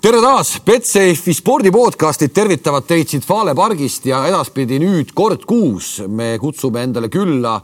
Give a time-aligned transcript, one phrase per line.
[0.00, 6.38] tere taas, Betsafe'i spordipodcastid tervitavad teid siit Fale pargist ja edaspidi nüüd kord kuus me
[6.40, 7.58] kutsume endale külla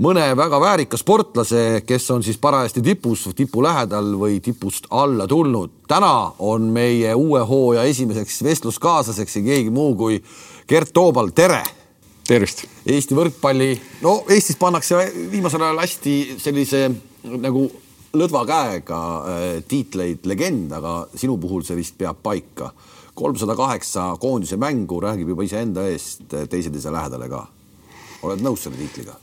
[0.00, 5.70] mõne väga väärika sportlase, kes on siis parajasti tipus, tipu lähedal või tipust alla tulnud.
[5.88, 10.22] täna on meie uue hooaja esimeseks vestluskaaslaseks ei keegi muu kui
[10.68, 11.62] Gert Toobal, tere.
[12.26, 12.64] tervist.
[12.86, 16.88] Eesti võrkpalli, no Eestis pannakse viimasel ajal hästi sellise
[17.36, 17.68] nagu
[18.14, 22.72] lõdva käega äh, tiitleid legend, aga sinu puhul see vist peab paika.
[23.16, 27.46] kolmsada kaheksa koondise mängu räägib juba iseenda eest, teised ei saa lähedale ka.
[28.22, 29.16] oled nõus selle tiitliga?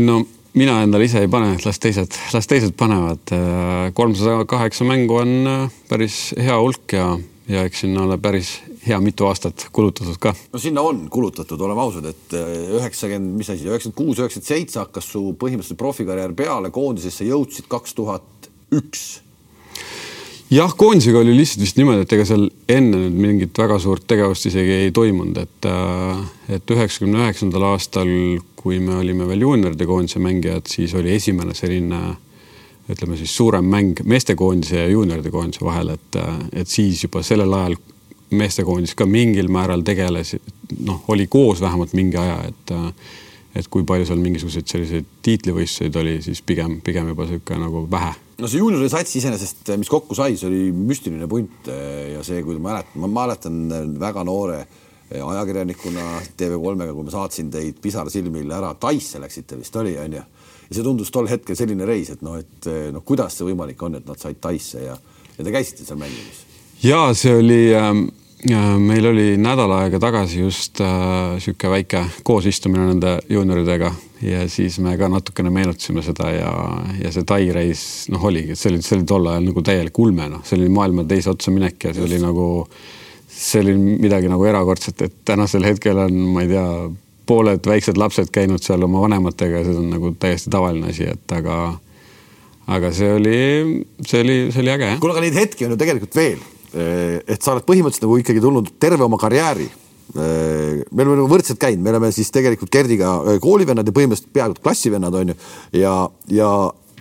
[0.00, 3.22] no mina endale ise ei pane, las teised, las teised panevad.
[3.34, 7.14] Äh, kolmsada kaheksa mängu on äh, päris hea hulk ja,
[7.48, 10.34] ja eks sinna ole päris hea mitu aastat kulutatud ka.
[10.52, 12.38] no sinna on kulutatud, oleme ausad, et
[12.78, 17.96] üheksakümmend, mis asi, üheksakümmend kuus, üheksakümmend seitse hakkas su põhimõtteliselt profikarjäär peale, koondisesse jõudsid kaks
[18.00, 19.04] tuhat üks
[20.52, 24.48] jah, koondisega oli lihtsalt vist niimoodi, et ega seal enne nüüd mingit väga suurt tegevust
[24.50, 26.24] isegi ei toimunud, et äh,
[26.58, 28.10] et üheksakümne üheksandal aastal,
[28.56, 32.00] kui me olime veel juunioride koondise mängijad, siis oli esimene selline
[32.90, 36.18] ütleme siis suurem mäng meestekoondise ja juunioride koondise vahel, et,
[36.52, 37.76] et siis juba sellel ajal
[38.34, 40.34] meestekoondis ka mingil määral tegeles,
[40.84, 42.74] noh, oli koos vähemalt mingi aja, et
[43.54, 48.10] et kui palju seal mingisuguseid selliseid tiitlivõistluseid oli, siis pigem, pigem juba niisugune nagu vähe.
[48.42, 52.58] no see juuniori sats iseenesest, mis kokku sai, see oli müstiline punt ja see, kui
[52.58, 53.60] ma mäletan, ma mäletan
[54.00, 54.58] väga noore
[55.14, 60.24] ajakirjanikuna TV3-ga, kui ma saatsin teid pisarsilmil ära Taisse läksite vist oli, onju.
[60.74, 64.00] Ja see tundus tol hetkel selline reis, et noh, et noh, kuidas see võimalik on,
[64.00, 64.98] et nad said Taisse ja,
[65.38, 66.42] ja te käisite seal mängimas
[66.84, 67.92] ja see oli äh,
[68.78, 73.92] meil oli nädal aega tagasi just niisugune äh, väike koosistumine nende juunioridega
[74.22, 76.50] ja siis me ka natukene meenutasime seda ja,
[77.00, 80.28] ja see Tai reis noh, oligi, see oli, see oli tol ajal nagu täielik ulme,
[80.32, 82.12] noh, see oli maailma teise otsa minek ja see just.
[82.12, 82.48] oli nagu,
[83.28, 86.68] see oli midagi nagu erakordset, et tänasel hetkel on, ma ei tea,
[87.26, 91.60] pooled väiksed lapsed käinud seal oma vanematega see on nagu täiesti tavaline asi, et aga
[92.74, 93.38] aga see oli,
[94.06, 96.42] see oli, see oli äge kuule, aga neid hetki on ju tegelikult veel
[96.74, 99.66] Eh, et sa oled põhimõtteliselt nagu ikkagi tulnud terve oma karjääri.
[100.14, 104.32] Eh, me oleme nagu võrdselt käinud, me oleme siis tegelikult Gerdiga eh, koolivennad ja põhimõtteliselt
[104.34, 105.36] peaaegu klassivennad on ju
[105.80, 105.92] ja,
[106.34, 106.48] ja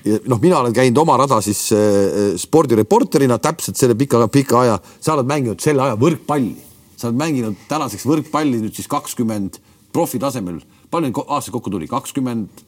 [0.03, 4.73] ja noh, mina olen käinud oma rada siis äh, spordireporterina täpselt selle pika, pika aja,
[5.00, 6.57] sa oled mänginud selle aja võrkpalli,
[7.00, 9.62] sa oled mänginud tänaseks võrkpalli nüüd siis kakskümmend
[9.94, 10.59] profitasemel.
[10.92, 12.64] palju neid aastaid kokku tuli, kakskümmend?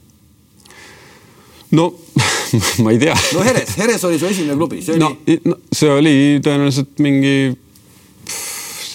[1.75, 1.91] no
[2.83, 3.15] ma ei tea.
[3.33, 5.59] no Heres, Heres oli su esimene klubi, see no, oli no,.
[5.73, 6.15] see oli
[6.45, 7.37] tõenäoliselt mingi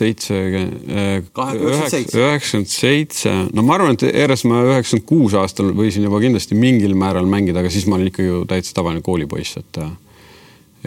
[0.01, 6.57] seitsekümmend, üheksakümmend seitse, no ma arvan, et Heres ma üheksakümmend kuus aastal võisin juba kindlasti
[6.59, 9.93] mingil määral mängida, aga siis ma olin ikka ju täitsa tavaline koolipoiss, et äh,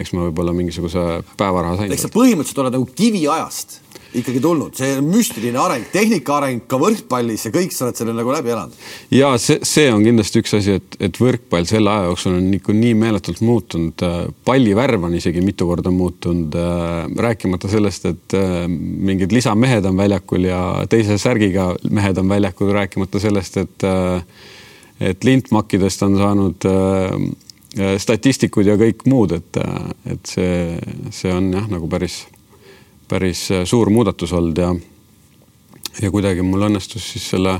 [0.02, 1.94] eks ma võib-olla mingisuguse päevaraha sain.
[1.94, 3.78] eks sa põhimõtteliselt oled nagu kiviajast
[4.14, 8.32] ikkagi tulnud, see müstiline areng, tehnika areng ka võrkpallis ja kõik sa oled selle nagu
[8.32, 8.78] läbi elanud.
[9.14, 12.76] ja see, see on kindlasti üks asi, et, et võrkpall selle aja jooksul on ikka
[12.76, 14.06] nii meeletult muutunud.
[14.46, 16.56] pallivärv on isegi mitu korda muutunud,
[17.26, 20.60] rääkimata sellest, et äh, mingid lisamehed on väljakul ja
[20.90, 24.20] teise särgiga mehed on väljakul, rääkimata sellest, et äh,
[25.00, 29.58] et lintmakkidest on saanud äh, statistikud ja kõik muud, et,
[30.06, 30.78] et see,
[31.10, 32.22] see on jah, nagu päris
[33.08, 34.72] päris äh, suur muudatus olnud ja,
[36.02, 37.54] ja kuidagi mul õnnestus siis selle,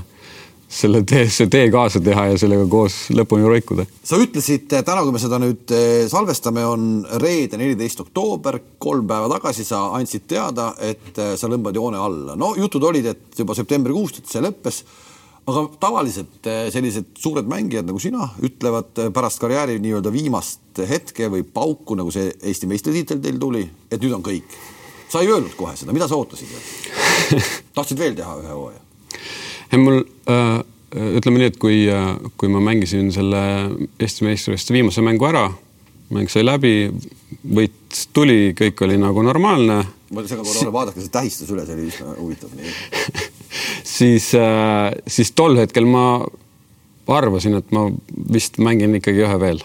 [0.68, 3.86] selle tee, see tee kaasa teha ja sellega koos lõpuni roikuda.
[4.04, 6.90] sa ütlesid äh, täna, kui me seda nüüd äh, salvestame, on
[7.22, 12.38] reede, neliteist oktoober, kolm päeva tagasi sa andsid teada, et sa lõmbad joone alla.
[12.40, 14.84] no jutud olid, et juba septembrikuust, et see lõppes
[15.44, 21.98] aga tavaliselt sellised suured mängijad nagu sina ütlevad pärast karjääri nii-öelda viimast hetke või pauku,
[22.00, 23.60] nagu see Eesti meistritiitel teil tuli,
[23.92, 24.56] et nüüd on kõik
[25.14, 26.50] sa ei öelnud kohe seda, mida sa ootasid
[27.76, 28.80] tahtsid veel teha ühe hooaja?
[29.70, 30.62] ei, mul äh,
[30.94, 33.42] ütleme nii, et kui äh,, kui ma mängisin selle
[34.02, 35.48] Eesti meistrivõistluste viimase mängu ära,
[36.14, 36.88] mäng sai läbi,
[37.42, 39.80] võit tuli, kõik oli nagu normaalne.
[40.14, 42.50] ma segan korra si, vaadake see tähistus üle, see oli üsna huvitav
[43.98, 46.06] siis äh,, siis tol hetkel ma
[47.14, 47.86] arvasin, et ma
[48.32, 49.62] vist mängin ikkagi ühe veel.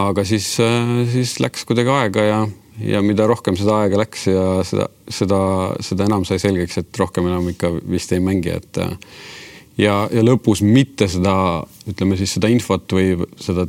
[0.00, 2.44] aga siis äh,, siis läks kuidagi aega ja
[2.80, 5.40] ja mida rohkem seda aega läks ja seda, seda,
[5.84, 8.80] seda enam sai selgeks, et rohkem enam ikka vist ei mängi, et
[9.78, 11.36] ja, ja lõpus mitte seda,
[11.90, 13.66] ütleme siis seda infot või seda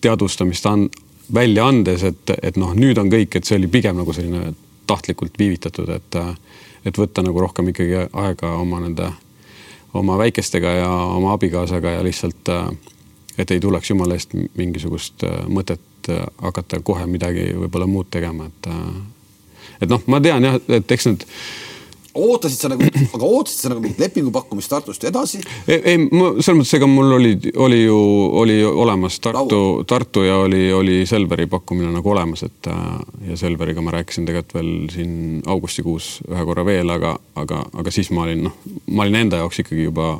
[0.00, 0.88] teadvustamist an,
[1.34, 4.54] välja andes, et, et noh, nüüd on kõik, et see oli pigem nagu selline
[4.90, 6.18] tahtlikult viivitatud, et,
[6.88, 9.12] et võtta nagu rohkem ikkagi aega oma nende,
[9.94, 12.50] oma väikestega ja oma abikaasaga ja lihtsalt,
[13.38, 18.48] et ei tuleks jumala eest mingisugust mõtet et äh, hakata kohe midagi võib-olla muud tegema,
[18.50, 21.28] et, äh, et noh, ma tean jah, et eks need
[22.14, 25.40] ootasid sa nagu, aga ootasid sa nagu mingit lepingu pakkumist Tartust edasi?
[25.68, 27.32] ei, ei, selles mõttes, ega mul oli,
[27.62, 27.98] oli ju,
[28.42, 32.84] oli olemas Tartu, Tartu ja oli, oli Selveri pakkumine nagu olemas, et äh,
[33.30, 38.10] ja Selveriga ma rääkisin tegelikult veel siin augustikuus ühe korra veel, aga, aga, aga siis
[38.14, 38.58] ma olin noh,
[38.90, 40.16] ma olin enda jaoks ikkagi juba,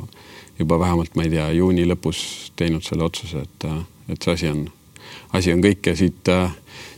[0.61, 2.23] juba vähemalt ma ei tea, juuni lõpus
[2.59, 3.71] teinud selle otsuse, et,
[4.13, 4.69] et see asi on,
[5.37, 6.51] asi on kõik ja siit äh,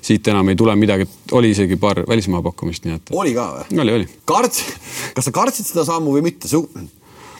[0.02, 1.06] siit enam ei tule midagi,
[1.36, 3.12] oli isegi paar välismaa pakkumist, nii et.
[3.14, 3.78] oli ka või?
[3.84, 4.08] oli, oli.
[4.28, 4.74] kartsid,
[5.16, 6.50] kas sa kartsid seda sammu või mitte?
[6.50, 6.64] su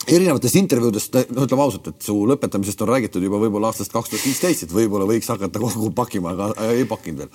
[0.03, 4.25] erinevatest intervjuudest, no ütleme ausalt, et su lõpetamisest on räägitud juba võib-olla aastast kaks tuhat
[4.27, 7.31] viisteist, et võib-olla võiks hakata kokku pakkima, aga ei pakkinud veel.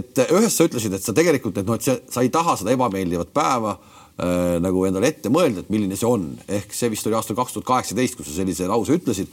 [0.00, 2.74] et ühest sa ütlesid, et sa tegelikult, et noh, et sa, sa ei taha seda
[2.76, 7.16] ebameeldivat päeva äh, nagu endale ette mõelda, et milline see on, ehk see vist oli
[7.16, 9.32] aastal kaks tuhat kaheksateist, kus sa sellise lause ütlesid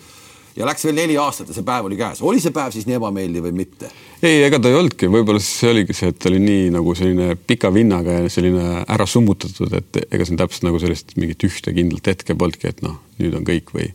[0.57, 2.21] ja läks veel neli aastat ja see päev oli käes.
[2.21, 3.91] oli see päev siis nii ebameeldiv või mitte?
[4.21, 7.35] ei, ega ta ei olnudki, võib-olla see oligi see, et ta oli nii nagu selline
[7.47, 12.11] pika vinnaga ja selline ära summutatud, et ega siin täpselt nagu sellist mingit ühte kindlat
[12.13, 13.91] hetke polnudki, et noh, nüüd on kõik või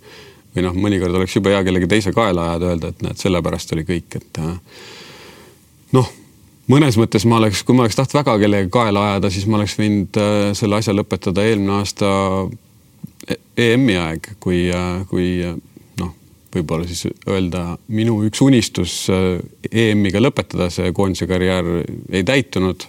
[0.55, 3.83] või noh, mõnikord oleks jube hea kellegi teise kaela ajada, öelda, et näed, sellepärast oli
[3.89, 4.53] kõik, et äh,
[5.97, 6.11] noh,
[6.71, 9.75] mõnes mõttes ma oleks, kui ma oleks tahtnud väga kellegi kaela ajada, siis ma oleks
[9.81, 12.13] võinud äh, selle asja lõpetada eelmine aasta
[13.59, 15.29] EM-i aeg, kui, äh, kui
[16.55, 19.41] võib-olla siis öelda minu üks unistus äh,
[19.71, 21.71] EM-iga lõpetada, see koondise karjäär
[22.11, 22.87] ei täitunud.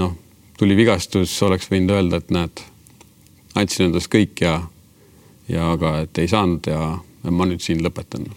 [0.00, 0.14] noh,
[0.58, 2.62] tuli vigastus, oleks võinud öelda, et näed,
[3.58, 4.60] andsin endast kõik ja,
[5.48, 6.80] ja aga et ei saanud ja
[7.30, 8.28] ma nüüd siin lõpetan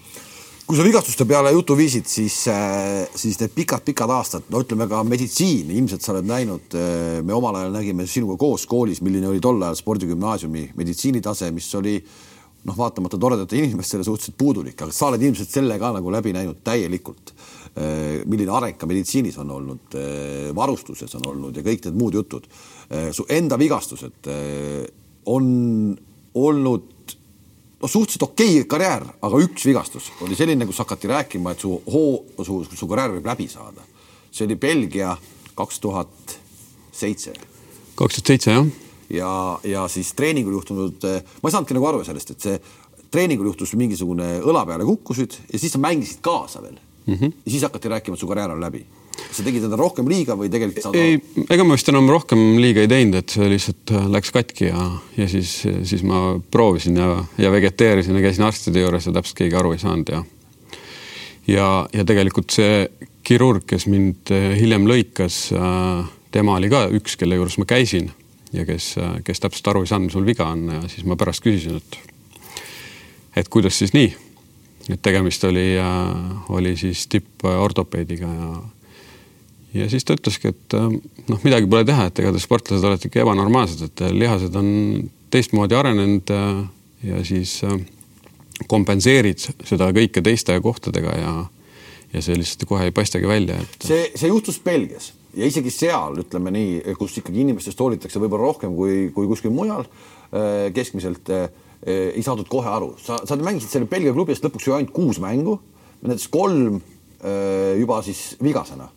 [0.64, 5.02] kui sa vigastuste peale jutu viisid, siis, äh, siis need pikad-pikad aastad, no ütleme ka
[5.06, 9.44] meditsiin, ilmselt sa oled näinud, äh, me omal ajal nägime sinuga koos koolis, milline oli
[9.44, 12.33] tol ajal spordigümnaasiumi meditsiinitase, mis oli äh,
[12.64, 16.62] noh, vaatamata toredatele inimestele suhteliselt puudulik, aga sa oled ilmselt selle ka nagu läbi näinud
[16.66, 17.34] täielikult.
[17.74, 22.18] Äh, milline areng ka meditsiinis on olnud, äh, varustuses on olnud ja kõik need muud
[22.20, 22.48] jutud.
[22.90, 24.30] Äh, su enda vigastused
[25.26, 25.48] on
[26.34, 27.16] olnud
[27.84, 31.74] no suhteliselt okei okay karjäär, aga üks vigastus oli selline, kus hakati rääkima, et su
[31.84, 33.90] hoo, su, su karjäär võib läbi saada.
[34.34, 35.18] see oli Belgia
[35.54, 36.40] kaks tuhat
[36.92, 37.34] seitse.
[37.96, 42.34] kaks tuhat seitse, jah ja, ja siis treeningul juhtunud, ma ei saanudki nagu aru sellest,
[42.34, 42.58] et see
[43.14, 46.76] treeningul juhtus mingisugune õla peale kukkusid ja siis sa mängisid kaasa veel
[47.06, 47.14] mm.
[47.14, 47.40] -hmm.
[47.46, 48.86] ja siis hakati rääkima, et su karjäär on läbi.
[49.32, 51.20] sa tegid endale rohkem liiga või tegelikult saad ei,
[51.50, 54.88] ega ma vist enam rohkem liiga ei teinud, et see lihtsalt äh, läks katki ja,
[55.18, 55.52] ja siis,
[55.84, 59.84] siis ma proovisin ja, ja vegeteerisin ja käisin arstide juures ja täpselt keegi aru ei
[59.84, 60.24] saanud ja
[61.48, 62.90] ja, ja tegelikult see
[63.24, 65.54] kirurg, kes mind äh, hiljem lõikas,
[66.32, 68.10] tema oli ka üks, kelle juures ma käisin
[68.54, 68.96] ja kes,
[69.26, 71.98] kes täpselt aru ei saanud, mis mul viga on ja siis ma pärast küsisin, et,
[73.42, 74.12] et kuidas siis nii.
[74.94, 75.74] et tegemist oli,
[76.50, 78.52] oli siis tipportopeediga ja,
[79.82, 80.78] ja siis ta ütleski, et
[81.30, 84.70] noh, midagi pole teha, et ega te sportlased olete ikka ebanormaalsed, et lihased on
[85.34, 86.36] teistmoodi arenenud
[87.04, 87.58] ja, siis
[88.70, 91.34] kompenseerid seda kõike teiste kohtadega ja,
[92.14, 93.78] ja see lihtsalt kohe ei paistagi välja, et.
[93.88, 98.76] see, see juhtus Belgias ja isegi seal ütleme nii, kus ikkagi inimestest hoolitakse võib-olla rohkem
[98.78, 101.48] kui, kui kuskil mujal äh, keskmiselt äh,
[101.84, 105.20] ei saadud kohe aru, sa, sa mängisid selle Belgia klubi eest lõpuks ju ainult kuus
[105.24, 105.58] mängu,
[106.04, 108.90] nendest kolm äh, juba siis vigasena.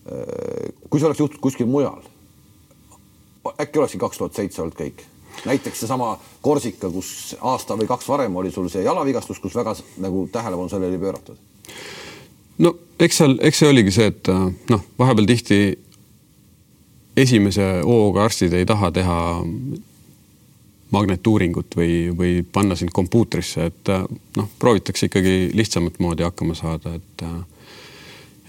[0.00, 2.00] kui see oleks juhtunud kuskil mujal,
[3.60, 5.04] äkki olekski kaks tuhat seitse olnud kõik.
[5.44, 10.24] Näiteks seesama Korsika, kus aasta või kaks varem oli sul see jalavigastus, kus väga nagu
[10.32, 11.38] tähelepanu sellele ei pööratud
[12.60, 15.60] no eks seal, eks see oligi see, et äh, noh, vahepeal tihti
[17.20, 19.20] esimese hooga arstid ei taha teha
[20.90, 24.04] magnetuuringut või, või panna sind kompuutrisse, et äh,
[24.36, 27.40] noh, proovitakse ikkagi lihtsamat moodi hakkama saada, et äh,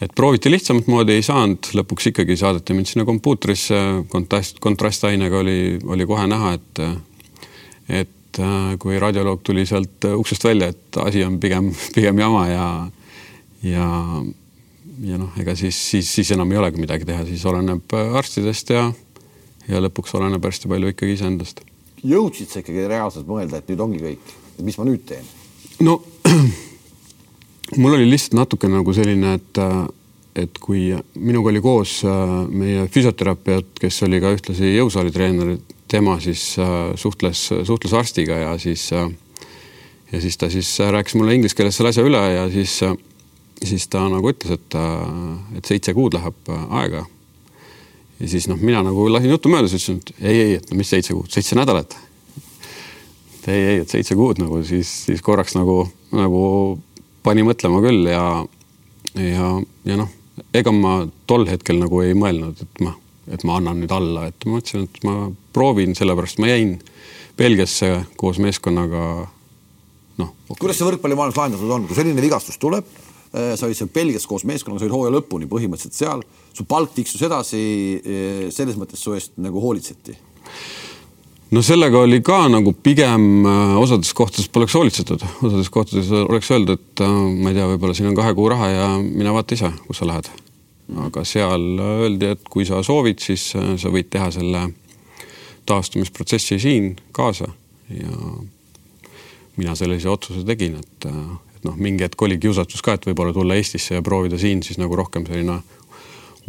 [0.02, 3.78] et prooviti lihtsamat moodi, ei saanud, lõpuks ikkagi saadeti mind sinna kompuutrisse,
[4.10, 6.82] kontrast, kontrastainega oli, oli kohe näha, et
[7.92, 8.40] et
[8.80, 12.66] kui radioloog tuli sealt uksest välja, et asi on pigem, pigem jama ja
[13.64, 13.88] ja,
[15.06, 18.74] ja noh, ega siis, siis, siis enam ei olegi midagi teha, siis oleneb äh, arstidest
[18.74, 18.88] ja,
[19.70, 21.64] ja lõpuks oleneb hästi palju ikkagi iseendast.
[22.02, 25.26] jõudsid sa ikkagi reaalselt mõelda, et nüüd ongi kõik, mis ma nüüd teen?
[25.86, 26.00] no
[27.82, 29.62] mul oli lihtsalt natuke nagu selline, et,
[30.46, 35.58] et kui minuga oli koos äh, meie füsioterapeut, kes oli ka ühtlasi jõusaali treener,
[35.92, 38.90] tema siis äh, suhtles, suhtles arstiga ja siis
[40.12, 42.82] ja siis ta siis rääkis mulle inglise keeles selle asja üle ja siis
[43.68, 44.78] siis ta nagu ütles, et,
[45.58, 47.06] et seitse kuud läheb aega.
[48.20, 50.80] ja siis noh, mina nagu lasin juttu mööda, siis ütlesin, et ei, ei, et no
[50.80, 51.98] mis seitse kuud, seitse nädalat.
[53.48, 55.84] ei, ei, et seitse kuud nagu siis, siis korraks nagu,
[56.16, 56.42] nagu
[57.24, 58.26] pani mõtlema küll ja,
[59.18, 59.54] ja,
[59.86, 60.10] ja noh,
[60.54, 61.00] ega ma
[61.30, 62.96] tol hetkel nagu ei mõelnud, et ma
[63.32, 66.76] et ma annan nüüd alla, et ma mõtlesin, et ma proovin, sellepärast ma jäin
[67.38, 69.28] Belgiasse koos meeskonnaga.
[70.22, 70.34] noh.
[70.52, 72.88] kuidas see võrkpallimaailmas lahendatud on, kui selline vigastus tuleb,
[73.32, 77.22] sa olid seal Belgias koos meeskonnaga, sa olid hooaja lõpuni põhimõtteliselt seal, su palk tiksus
[77.24, 77.64] edasi,
[78.02, 80.18] äh, selles mõttes su eest nagu hoolitseti.
[81.52, 86.80] No sellega oli ka nagu pigem äh, osades kohtades poleks hoolitsetud, osades kohtades oleks öeldud,
[86.80, 90.02] et ma ei tea, võib-olla siin on kahe kuu raha ja mine vaata ise, kus
[90.02, 90.32] sa lähed.
[91.08, 94.66] aga seal öeldi, et kui sa soovid, siis sa võid teha selle
[95.66, 97.48] taastumisprotsessi siin kaasa.
[97.92, 98.18] Ja
[99.56, 101.08] mina sellise otsuse tegin, et,
[101.62, 104.82] et noh, mingi hetk oli kiusatus ka, et võib-olla tulla Eestisse ja proovida siin siis
[104.82, 105.60] nagu rohkem selline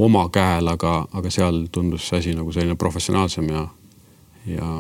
[0.00, 3.66] oma käel, aga, aga seal tundus see asi nagu selline professionaalsem ja,
[4.48, 4.70] ja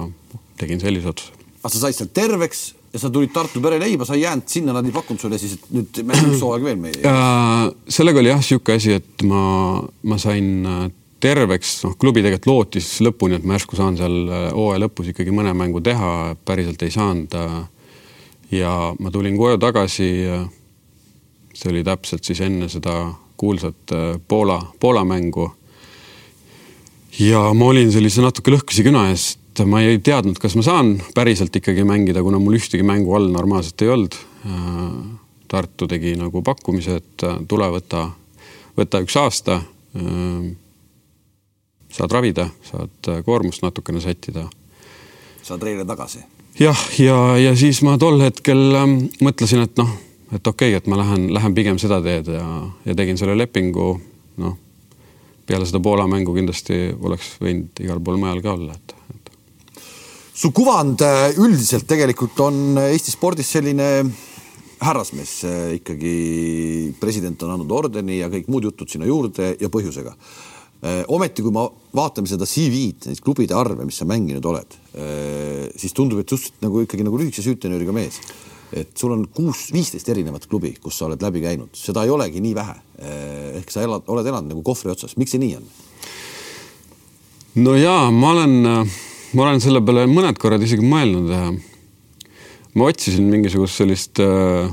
[0.56, 1.36] tegin sellise otsuse.
[1.60, 2.62] aga sa said sealt terveks
[2.92, 5.68] ja sa tulid Tartu pereleiba, sa ei jäänud sinna, nad ei pakkunud sulle siis, et
[5.76, 7.14] nüüd mängime üks hooaeg veel meie?
[7.92, 9.44] sellega oli jah, niisugune asi, et ma,
[10.08, 10.64] ma sain
[11.22, 15.34] terveks, noh, klubi tegelikult lootis lõpuni, et ma järsku saan seal äh, hooaja lõpus ikkagi
[15.34, 17.36] mõne mängu teha, päriselt ei saanud.
[18.52, 20.10] Äh, ja ma tulin koju tagasi.
[20.28, 20.46] Äh,
[21.54, 23.92] see oli täpselt siis enne seda kuulsat
[24.28, 25.50] Poola, Poola mängu.
[27.18, 30.94] ja ma olin sellise natuke lõhkise küna ees, et ma ei teadnud, kas ma saan
[31.14, 34.16] päriselt ikkagi mängida, kuna mul ühtegi mängu all normaalselt ei olnud.
[35.48, 38.06] Tartu tegi nagu pakkumise, et tule võta,
[38.78, 39.60] võta üks aasta
[41.92, 44.48] saad ravida, saad äh, koormust natukene sättida.
[45.42, 46.24] saad reile tagasi?
[46.60, 49.92] Jah, ja, ja siis ma tol hetkel ähm, mõtlesin, et noh,
[50.32, 52.46] et okei okay,, et ma lähen, lähen pigem seda teed ja,
[52.86, 53.92] ja tegin selle lepingu,
[54.42, 54.56] noh,
[55.46, 58.96] peale seda Poola mängu kindlasti oleks võinud igal pool mujal ka olla, et,
[60.42, 63.88] su kuvand äh, üldiselt tegelikult on Eesti spordis selline
[64.82, 66.14] härrasmees äh, ikkagi,
[67.00, 70.16] president on andnud ordeni ja kõik muud jutud sinna juurde ja põhjusega
[70.82, 71.62] ometi, kui me
[71.94, 76.64] vaatame seda CV-d, neid klubide arve, mis sa mänginud oled, äh, siis tundub, et suhteliselt
[76.64, 78.20] nagu ikkagi nagu lühikese süütenööriga mees.
[78.72, 82.40] et sul on kuus, viisteist erinevat klubi, kus sa oled läbi käinud, seda ei olegi
[82.40, 82.76] nii vähe.
[83.04, 85.66] Äh, ehk sa elad, oled elanud nagu kohvri otsas, miks see nii on?
[87.60, 88.54] no jaa, ma olen,
[89.36, 91.60] ma olen selle peale mõned korrad isegi mõelnud.
[92.72, 94.72] ma otsisin mingisugust sellist äh,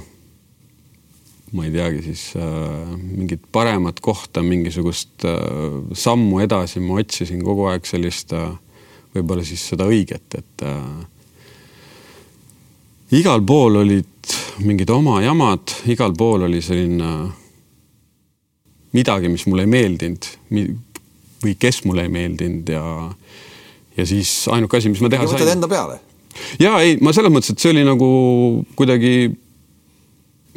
[1.56, 5.40] ma ei teagi, siis äh, mingit paremat kohta, mingisugust äh,
[5.94, 8.52] sammu edasi ma otsisin kogu aeg sellist äh,
[9.16, 11.06] võib-olla siis seda õiget, et äh,
[13.20, 17.40] igal pool olid mingid oma jamad, igal pool oli selline äh,
[18.98, 20.30] midagi, mis mulle ei meeldinud
[21.44, 22.84] või kes mulle ei meeldinud ja,
[23.98, 25.38] ja siis ainuke asi, mis ma teha sain.
[25.38, 26.00] võtad enda peale?
[26.62, 28.10] ja ei, ma selles mõttes, et see oli nagu
[28.80, 29.32] kuidagi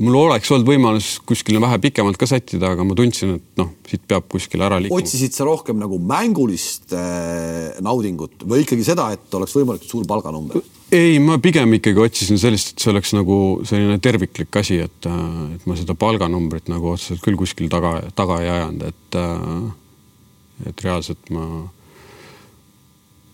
[0.00, 4.04] mul oleks olnud võimalus kuskile vähe pikemalt ka sättida, aga ma tundsin, et noh, siit
[4.08, 5.02] peab kuskile ära liikuma.
[5.02, 10.64] otsisid sa rohkem nagu mängulist äh, naudingut või ikkagi seda, et oleks võimalikult suur palganumber?
[10.92, 13.36] ei, ma pigem ikkagi otsisin sellist, et see oleks nagu
[13.68, 18.40] selline terviklik asi, et, äh, et ma seda palganumbrit nagu otseselt küll kuskil taga, taga
[18.44, 21.46] ei ajanud, et, äh, et reaalselt ma,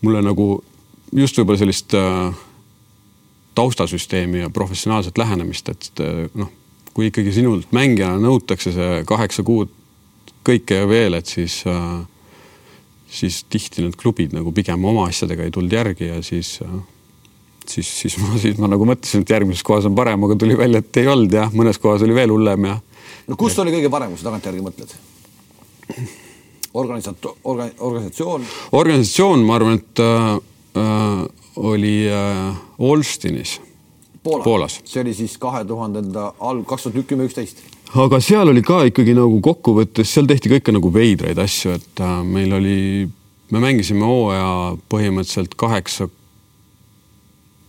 [0.03, 0.51] mulle nagu
[1.15, 2.35] just võib-olla sellist äh,
[3.59, 6.05] taustasüsteemi ja professionaalset lähenemist, et
[6.39, 6.53] noh,
[6.95, 9.75] kui ikkagi sinult mängijana nõutakse see kaheksa kuud
[10.47, 11.99] kõike ja veel, et siis äh,
[13.09, 16.79] siis tihti need klubid nagu pigem oma asjadega ei tulnud järgi ja siis äh,
[17.69, 20.83] siis, siis ma, siis ma nagu mõtlesin, et järgmises kohas on parem, aga tuli välja,
[20.85, 22.79] et ei olnud jah, mõnes kohas oli veel hullem ja.
[23.29, 24.97] no kus oli kõige parem, kui sa tagantjärgi mõtled?
[26.79, 28.47] organisat-, orga-, organisatsioon?
[28.81, 30.83] organisatsioon, ma arvan, et äh,
[31.59, 33.61] oli äh, Olstinis
[34.23, 34.45] Poola.
[34.45, 34.81] Poolas.
[34.85, 37.63] see oli siis kahe tuhandenda alg-, kaks tuhat kümme, üksteist.
[37.95, 42.15] aga seal oli ka ikkagi nagu kokkuvõttes, seal tehti kõike nagu veidraid asju, et äh,
[42.27, 42.79] meil oli,
[43.55, 46.09] me mängisime hooaja põhimõtteliselt kaheksa,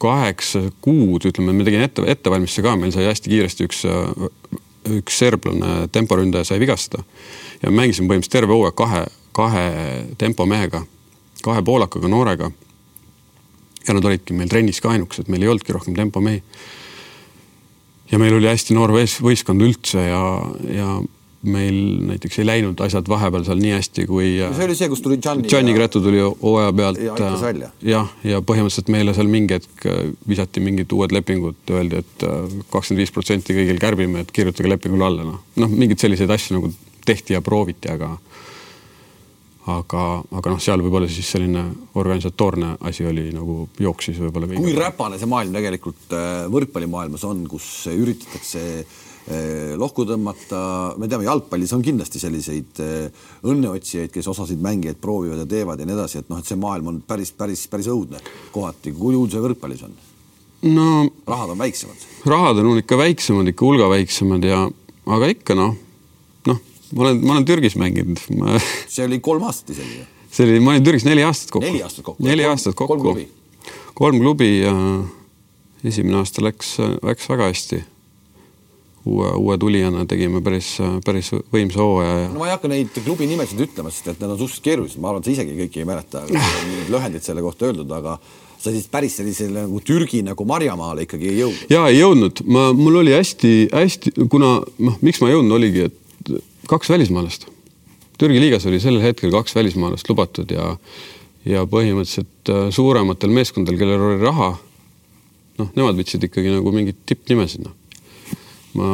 [0.02, 4.32] kaheksa kuud, ütleme, me tegime ette, ettevalmistuse ka, meil sai hästi kiiresti üks, äh,
[5.00, 7.06] üks serblane temporündaja sai vigastada
[7.62, 9.06] ja mängisime põhimõtteliselt terve hooaja kahe,
[9.38, 9.70] kahe
[10.18, 10.84] tempomehega,
[11.46, 12.52] kahe poolakaga noorega
[13.88, 16.42] ja nad olidki meil trennis ka ainukesed, meil ei olnudki rohkem tempomehi.
[18.12, 20.24] ja meil oli hästi noor võistkond üldse ja,
[20.74, 21.00] ja
[21.48, 21.76] meil
[22.10, 24.32] näiteks ei läinud asjad vahepeal seal nii hästi kui.
[24.42, 25.48] see oli see, kus tuli Gianni.
[25.48, 27.00] Gianni Gretu tuli hooaja pealt.
[27.00, 27.70] ja aitas välja.
[27.86, 32.58] jah, ja põhimõtteliselt meile seal mingi hetk äh, visati mingid uued lepingud, öeldi, et äh,
[32.74, 35.40] kakskümmend viis protsenti kõigil kärbime, et kirjutage lepingule alla, noh.
[35.64, 36.74] noh, mingeid selliseid asju nagu
[37.08, 38.18] tehti ja prooviti, aga
[39.78, 40.06] aga,
[40.40, 41.66] aga noh, seal võib-olla siis selline
[42.00, 44.50] organisatoorne asi oli nagu jooksis võib-olla.
[44.56, 48.64] kui räpane see maailm tegelikult äh, võrkpallimaailmas on, kus üritatakse
[49.30, 50.60] eh, lohku tõmmata,
[51.00, 55.88] me teame, jalgpallis on kindlasti selliseid eh, õnneotsijaid, kes osasid mängijaid proovivad ja teevad ja
[55.88, 58.22] nii edasi, et noh, et see maailm on päris, päris, päris õudne
[58.56, 59.98] kohati, kui hull see võrkpallis on?
[60.70, 60.88] no
[61.28, 62.08] rahad on väiksemad.
[62.28, 64.66] rahad on ikka väiksemad, ikka hulga väiksemad ja,
[65.08, 65.78] aga ikka noh,
[66.94, 68.58] ma olen, ma olen Türgis mänginud ma....
[68.94, 71.68] see oli kolm aastat isegi ju see oli, ma olin Türgis neli aastat kokku.
[71.68, 72.24] neli aastat kokku?
[72.24, 72.94] neli aastat kokku.
[72.94, 73.30] kolm klubi?
[73.94, 74.74] kolm klubi ja
[75.84, 77.80] esimene aasta läks, läks väga hästi.
[79.10, 82.28] uue, uue tulijana tegime päris, päris võimsa hooaja ja.
[82.34, 85.10] no ma ei hakka neid klubi nimesid ütlema, sest et need on suhteliselt keerulised, ma
[85.14, 86.26] arvan, et sa isegi kõiki ei mäleta,
[86.94, 88.18] lühendid selle kohta öeldud, aga
[88.60, 91.72] sa siis päris sellisele nagu Türgi nagu Marjamaale ikkagi ei jõudnud?
[91.72, 95.99] ja ei jõudnud, ma, mul oli hästi-hästi, kuna noh, miks ma ei jõudnud, oligi, et
[96.70, 97.50] kaks välismaalast
[98.20, 100.74] Türgi liigas oli sellel hetkel kaks välismaalast lubatud ja,
[101.48, 104.50] ja põhimõtteliselt äh, suurematel meeskondadel, kellel oli raha,
[105.62, 107.78] noh, nemad võtsid ikkagi nagu mingit tippnimesid, noh.
[108.76, 108.90] ma,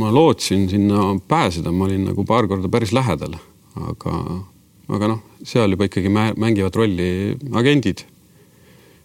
[0.00, 3.36] ma lootsin sinna pääseda, ma olin nagu paar korda päris lähedal,
[3.92, 4.16] aga,
[4.96, 7.10] aga noh, seal juba ikkagi mängivad rolli
[7.60, 8.00] agendid,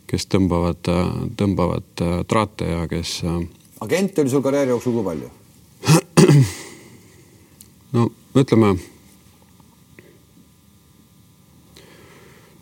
[0.08, 0.88] kes tõmbavad,
[1.36, 3.20] tõmbavad äh, traate ja kes.
[3.28, 3.44] Äh,
[3.84, 5.36] agente oli sul karjääri jooksul kui palju?
[7.92, 8.76] No ütleme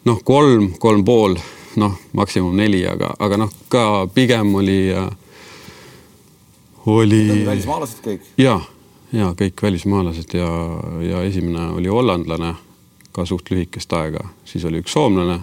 [0.09, 1.37] noh, kolm, kolm pool,
[1.79, 3.83] noh, maksimum neli, aga, aga noh, ka
[4.13, 4.79] pigem oli,
[6.89, 7.21] oli.
[7.45, 8.31] välismaalased kõik?
[8.41, 8.57] ja,
[9.13, 10.49] ja kõik välismaalased ja,
[11.05, 12.55] ja esimene oli hollandlane
[13.13, 15.39] ka suht lühikest aega, siis oli üks soomlane,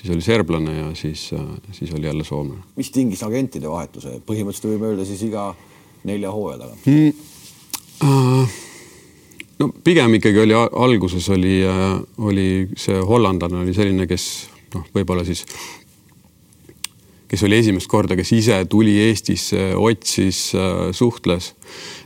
[0.00, 1.30] siis oli serblane ja siis,
[1.72, 2.66] siis oli jälle soomlane.
[2.76, 5.50] mis tingis agentide vahetuse, põhimõtteliselt võib öelda siis iga
[6.04, 7.32] nelja hooaja tagant mm,?
[7.96, 8.44] Uh,
[9.60, 12.48] no pigem ikkagi oli alguses oli, äh, oli
[12.78, 14.26] see hollandlane oli selline, kes
[14.74, 15.44] noh, võib-olla siis,
[17.30, 21.54] kes oli esimest korda, kes ise tuli Eestisse, otsis, äh, suhtles.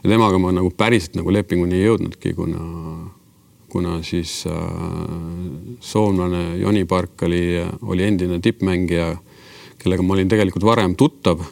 [0.03, 2.67] Ja temaga ma nagu päriselt nagu lepinguni ei jõudnudki, kuna,
[3.73, 4.61] kuna siis äh,
[5.81, 7.45] soomlane Joni Park oli,
[7.83, 9.15] oli endine tippmängija,
[9.81, 11.43] kellega ma olin tegelikult varem tuttav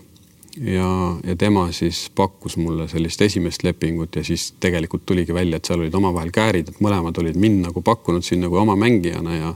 [0.61, 5.65] ja, ja tema siis pakkus mulle sellist esimest lepingut ja siis tegelikult tuligi välja, et
[5.65, 9.55] seal olid omavahel käärid, et mõlemad olid mind nagu pakkunud siin nagu oma mängijana ja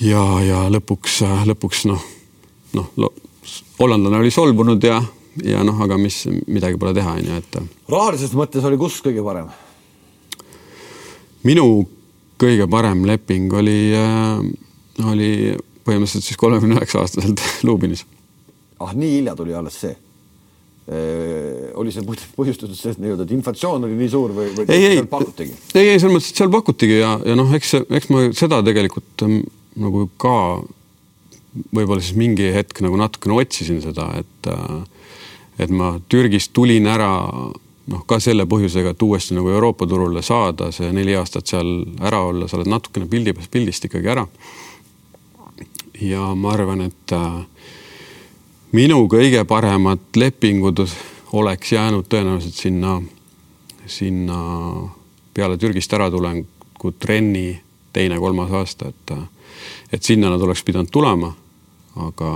[0.00, 2.02] ja, ja lõpuks, lõpuks noh,
[2.76, 3.12] noh,
[3.78, 5.00] hollandlane oli solvunud ja,
[5.44, 7.60] ja noh, aga mis, midagi pole teha, onju, et.
[7.92, 9.48] rahalises mõttes oli kus kõige parem?
[11.46, 11.86] minu
[12.40, 14.42] kõige parem leping oli äh,,
[15.06, 15.30] oli
[15.86, 18.04] põhimõtteliselt siis kolmekümne üheksa aastaselt Lubinis
[18.80, 19.96] ah nii hilja tuli alles see
[20.86, 25.56] oli see põhjustatud sellest nii-öelda, et inflatsioon oli nii suur või, või ei, ei, pakutigi?
[25.74, 29.24] ei, ei selles mõttes, et seal pakutigi ja, ja noh, eks, eks ma seda tegelikult
[29.26, 29.40] ähm,
[29.82, 30.36] nagu ka
[31.74, 34.76] võib-olla siis mingi hetk nagu natukene otsisin seda, et äh,
[35.58, 37.10] et ma Türgist tulin ära
[37.90, 42.20] noh, ka selle põhjusega, et uuesti nagu Euroopa turule saada, see neli aastat seal ära
[42.28, 44.26] olla, sa oled natukene pildi pildist ikkagi ära.
[46.00, 47.42] ja ma arvan, et äh,
[48.72, 50.82] minu kõige paremad lepingud
[51.36, 52.98] oleks jäänud tõenäoliselt sinna,
[53.86, 54.38] sinna
[55.34, 57.60] peale Türgist äratulekut Renni
[57.92, 59.12] teine-kolmas aasta, et,
[59.92, 61.34] et sinna nad oleks pidanud tulema.
[61.96, 62.30] aga,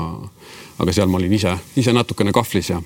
[0.78, 2.78] aga seal ma olin ise, ise natukene kahvlis ja,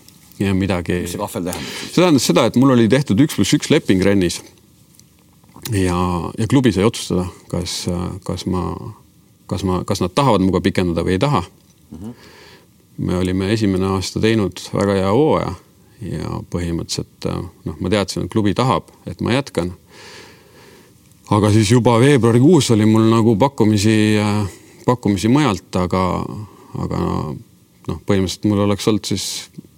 [0.43, 1.05] ja midagi.
[1.05, 4.03] mis see kahvel tähendab see tähendas seda, et mul oli tehtud üks pluss üks leping
[4.03, 4.41] Rennis.
[5.71, 5.99] ja,
[6.39, 7.85] ja klubi sai otsustada, kas,
[8.27, 8.65] kas ma,
[9.47, 11.99] kas ma, kas nad tahavad minuga pikendada või ei taha mm.
[11.99, 12.34] -hmm
[12.99, 15.55] me olime esimene aasta teinud väga hea hooaja
[16.05, 17.29] ja põhimõtteliselt
[17.65, 19.73] noh, ma teadsin, et klubi tahab, et ma jätkan.
[21.31, 24.19] aga siis juba veebruarikuus oli mul nagu pakkumisi,
[24.85, 26.03] pakkumisi mujalt, aga,
[26.85, 27.01] aga
[27.89, 29.29] noh, põhimõtteliselt mul oleks olnud siis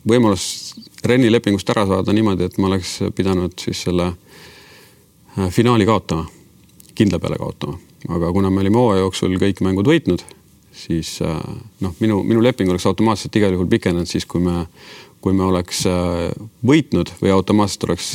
[0.07, 0.75] võimalus
[1.07, 6.27] Renni lepingust ära saada niimoodi, et ma oleks pidanud siis selle äh, finaali kaotama,
[6.99, 10.25] kindla peale kaotama, aga kuna me olime hooaja jooksul kõik mängud võitnud
[10.77, 11.37] siis äh,
[11.81, 14.67] noh, minu, minu leping oleks automaatselt igal juhul pikenenud siis, kui me,
[15.25, 16.31] kui me oleks äh,
[16.67, 18.11] võitnud või automaatselt oleks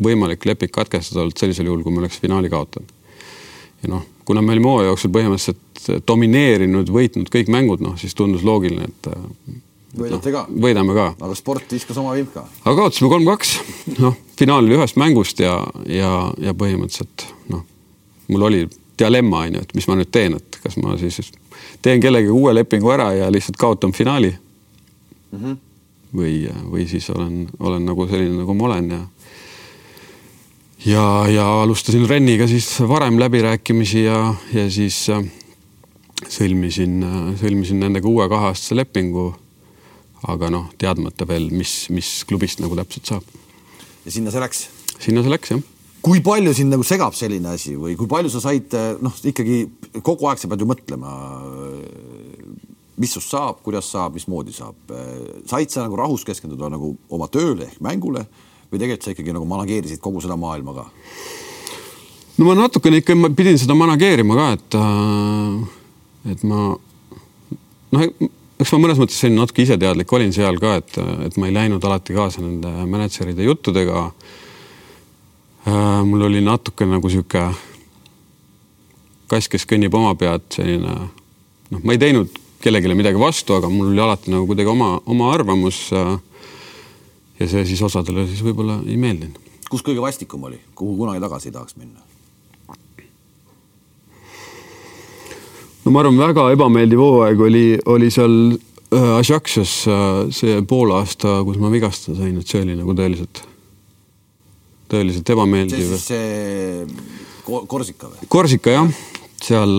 [0.00, 2.92] võimalik leping katkestada olnud sellisel juhul, kui me oleks finaali kaotanud.
[3.82, 8.44] ja noh, kuna me olime hooaja jooksul põhimõtteliselt domineerinud, võitnud kõik mängud, noh siis tundus
[8.46, 9.60] loogiline, et äh,
[9.96, 10.60] võidate no, ka?
[10.66, 11.06] võidame ka.
[11.18, 12.44] aga sport viskas oma vimka.
[12.64, 13.56] aga kaotasime kolm-kaks,
[14.04, 17.64] noh, finaal oli ühest mängust ja, ja, ja põhimõtteliselt noh,
[18.30, 18.66] mul oli
[19.00, 21.22] dilemma on ju, et mis ma nüüd teen, et kas ma siis
[21.82, 25.38] teen kellegagi uue lepingu ära ja lihtsalt kaotan finaali mm.
[25.38, 25.56] -hmm.
[26.16, 26.34] või,
[26.70, 29.00] või siis olen, olen nagu selline, nagu ma olen ja
[30.86, 35.24] ja, ja alustasin Renniga siis varem läbirääkimisi ja, ja siis äh,
[36.28, 39.34] sõlmisin, äh, sõlmisin nendega uue kaheaastase lepingu.
[40.28, 43.22] aga noh, teadmata veel, mis, mis klubist nagu täpselt saab.
[44.04, 44.68] ja sinna see läks?
[44.98, 45.62] sinna see läks jah
[46.04, 49.62] kui palju sind nagu segab selline asi või kui palju sa said noh, ikkagi
[50.00, 51.16] kogu aeg sa pead ju mõtlema,
[53.00, 54.94] mis sinust saab, kuidas saab, mismoodi saab.
[55.48, 58.24] said sa nagu rahus keskenduda nagu oma tööle ehk mängule
[58.70, 60.86] või tegelikult sa ikkagi nagu manageerisid kogu seda maailma ka?
[62.38, 66.70] no ma natukene ikka ma pidin seda manageerima ka, et, äh, et ma
[67.92, 68.04] noh,
[68.60, 71.84] eks ma mõnes mõttes selline natuke iseteadlik olin seal ka, et, et ma ei läinud
[71.84, 74.10] alati kaasa nende mänedžeride juttudega.
[75.66, 77.42] Äh, mul oli natuke nagu sihuke
[79.28, 83.92] kass, kes kõnnib oma pead, selline noh, ma ei teinud kellelegi midagi vastu, aga mul
[83.92, 86.14] oli alati nagu kuidagi oma, oma arvamus äh,
[87.40, 89.36] ja see siis osadele siis võib-olla ei meeldinud.
[89.68, 92.00] kus kõige vastikum oli, kuhu kunagi tagasi ei tahaks minna?
[95.84, 98.56] no ma arvan, väga ebameeldiv hooaeg oli, oli seal
[98.96, 103.44] äh, äh, see pool aasta, kus ma vigastada sain, et see oli nagu tõeliselt,
[104.90, 105.86] tõeliselt ebameeldiv.
[105.86, 108.28] see siis see Korsika või?
[108.30, 108.92] Korsika jah,
[109.42, 109.74] seal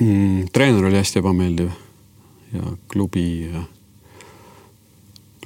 [0.00, 1.72] mm, treener oli hästi ebameeldiv
[2.56, 3.64] ja klubi äh,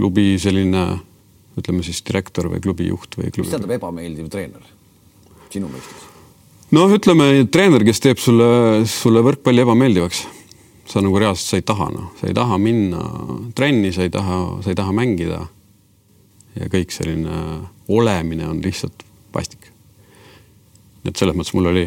[0.01, 0.85] klubi selline
[1.61, 3.47] ütleme siis direktor või klubi juht või klubi.
[3.47, 4.65] mis tähendab ebameeldiv treener
[5.53, 6.07] sinu mõistes?
[6.75, 10.27] noh, ütleme treener, kes teeb sulle, sulle võrkpalli ebameeldivaks.
[10.91, 13.03] sa nagu reaalselt, sa ei taha noh, sa ei taha minna
[13.55, 15.45] trenni, sa ei taha, sa ei taha mängida.
[16.57, 17.37] ja kõik selline
[17.99, 19.71] olemine on lihtsalt vastik.
[21.05, 21.87] et selles mõttes mul oli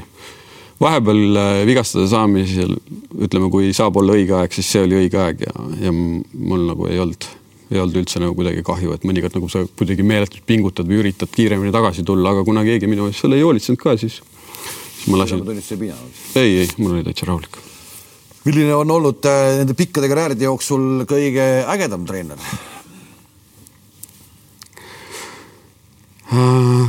[0.81, 2.75] vahepeal äh, vigastada saamisel,
[3.21, 5.53] ütleme, kui saab olla õige aeg, siis see oli õige aeg ja,
[5.87, 7.29] ja mul nagu ei olnud
[7.73, 11.31] ei olnud üldse nagu kuidagi kahju, et mõnikord nagu sa kuidagi meeletult pingutad või üritad
[11.33, 14.19] kiiremini tagasi tulla, aga kuna keegi minu eest selle ei hoolitsenud ka, siis,
[14.99, 15.41] siis ma lasin.
[15.47, 17.57] ei, ei, mul oli täitsa rahulik.
[18.45, 22.53] milline on olnud äh, nende pikkade karjääride jooksul kõige ägedam treener?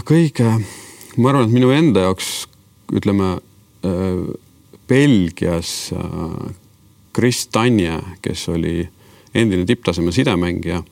[0.09, 0.48] Kõige,
[1.16, 2.33] ma arvan, et minu enda jaoks
[2.94, 4.24] ütleme äh,
[4.88, 5.92] Belgias
[7.14, 8.83] Chris Tanje, kes oli
[9.35, 10.83] endine tipptaseme sidemängija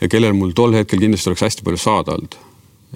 [0.00, 2.36] ja kellel mul tol hetkel kindlasti oleks hästi palju saada olnud.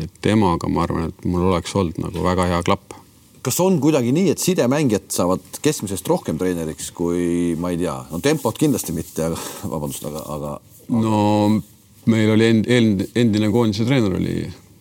[0.00, 2.94] et temaga ma arvan, et mul oleks olnud nagu väga hea klapp.
[3.42, 8.20] kas on kuidagi nii, et sidemängijad saavad keskmisest rohkem treeneriks kui ma ei tea, no
[8.20, 10.98] tempot kindlasti mitte, aga vabandust, aga, aga, aga...?
[11.00, 11.62] no
[12.10, 14.36] meil oli end, end, endine koondise treener oli,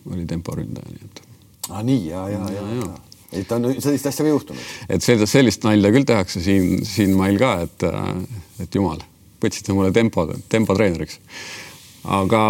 [0.08, 1.22] oli temporündaja, nii et.
[1.68, 4.68] aa ah, nii ja, ja, ja, ja, ja et on sellist asja ka juhtunud.
[4.90, 7.86] et seda, sellist nalja küll tehakse siin, siin mail ka, et,
[8.64, 9.02] et jumal
[9.40, 11.20] võtsite mulle tempo, tempotreeneriks.
[12.20, 12.42] aga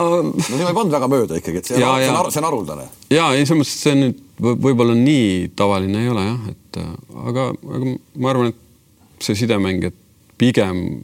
[0.00, 2.88] no siin ei pannud väga mööda ikkagi, et see, ja, on, ja, see on haruldane.
[3.12, 7.94] ja ei, selles mõttes, see nüüd võib-olla nii tavaline ei ole jah, et aga, aga
[8.16, 9.96] ma arvan, et see sidemäng, et
[10.40, 11.02] pigem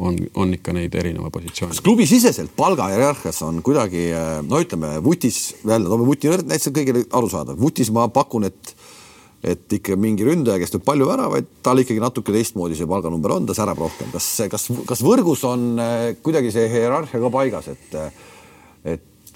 [0.00, 1.74] on, on ikka neid erineva positsioone.
[1.74, 4.08] kas klubisiseselt palgahierarhias on kuidagi
[4.46, 8.74] no ütleme, vutis, jälle toome vuti näiteks kõigile arusaadav, vutis ma pakun, et
[9.40, 13.46] et ikka mingi ründaja, kes teeb palju väravaid, tal ikkagi natuke teistmoodi see palganumber on,
[13.48, 14.10] ta särab rohkem.
[14.12, 18.29] kas, kas, kas võrgus on äh, kuidagi see hierarhia ka paigas, et, et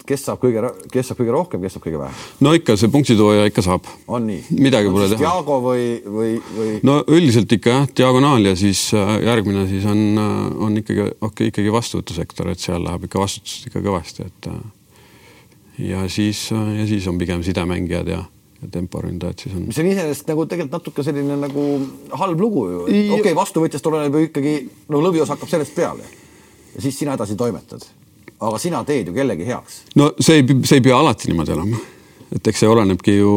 [0.08, 2.20] kes saab kõige, kes saab kõige rohkem, kes saab kõige vähem?
[2.44, 3.88] no ikka see punktsitooja ikka saab.
[4.06, 4.42] on nii?
[4.58, 5.20] midagi pole teha.
[5.22, 6.74] Diago või, või, või?
[6.86, 10.04] no üldiselt ikka jah, diagonaal ja siis äh, järgmine siis on,
[10.68, 14.50] on ikkagi, okay,, ikkagi vastuvõtusektor, et seal läheb ikka vastutust ikka kõvasti, et
[15.88, 18.22] ja siis, ja siis on pigem sidemängijad ja
[18.64, 19.66] ja temporündajad siis on.
[19.68, 21.64] mis on iseenesest nagu tegelikult natuke selline nagu
[22.20, 24.54] halb lugu ju, okei okay,, vastuvõtjast oleneb ju ikkagi,
[24.92, 26.06] no lõvios hakkab sellest peale
[26.74, 27.84] ja siis sina edasi toimetad.
[28.40, 29.82] Aga sina teed ju kellegi heaks.
[29.98, 31.80] no see ei, see ei pea alati niimoodi olema,
[32.34, 33.34] et eks see olenebki ju,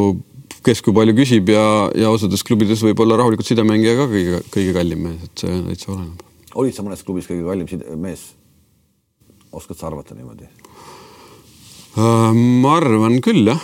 [0.66, 4.76] kes kui palju küsib ja, ja osades klubides võib olla rahulikult sidemängija ka kõige, kõige
[4.78, 6.26] kallim mees, et see täitsa oleneb.
[6.56, 8.30] olid sa mõnes klubis kõige kallim side, mees?
[9.58, 10.50] oskad sa arvata niimoodi?
[11.98, 13.62] Äh, ma arvan küll jah.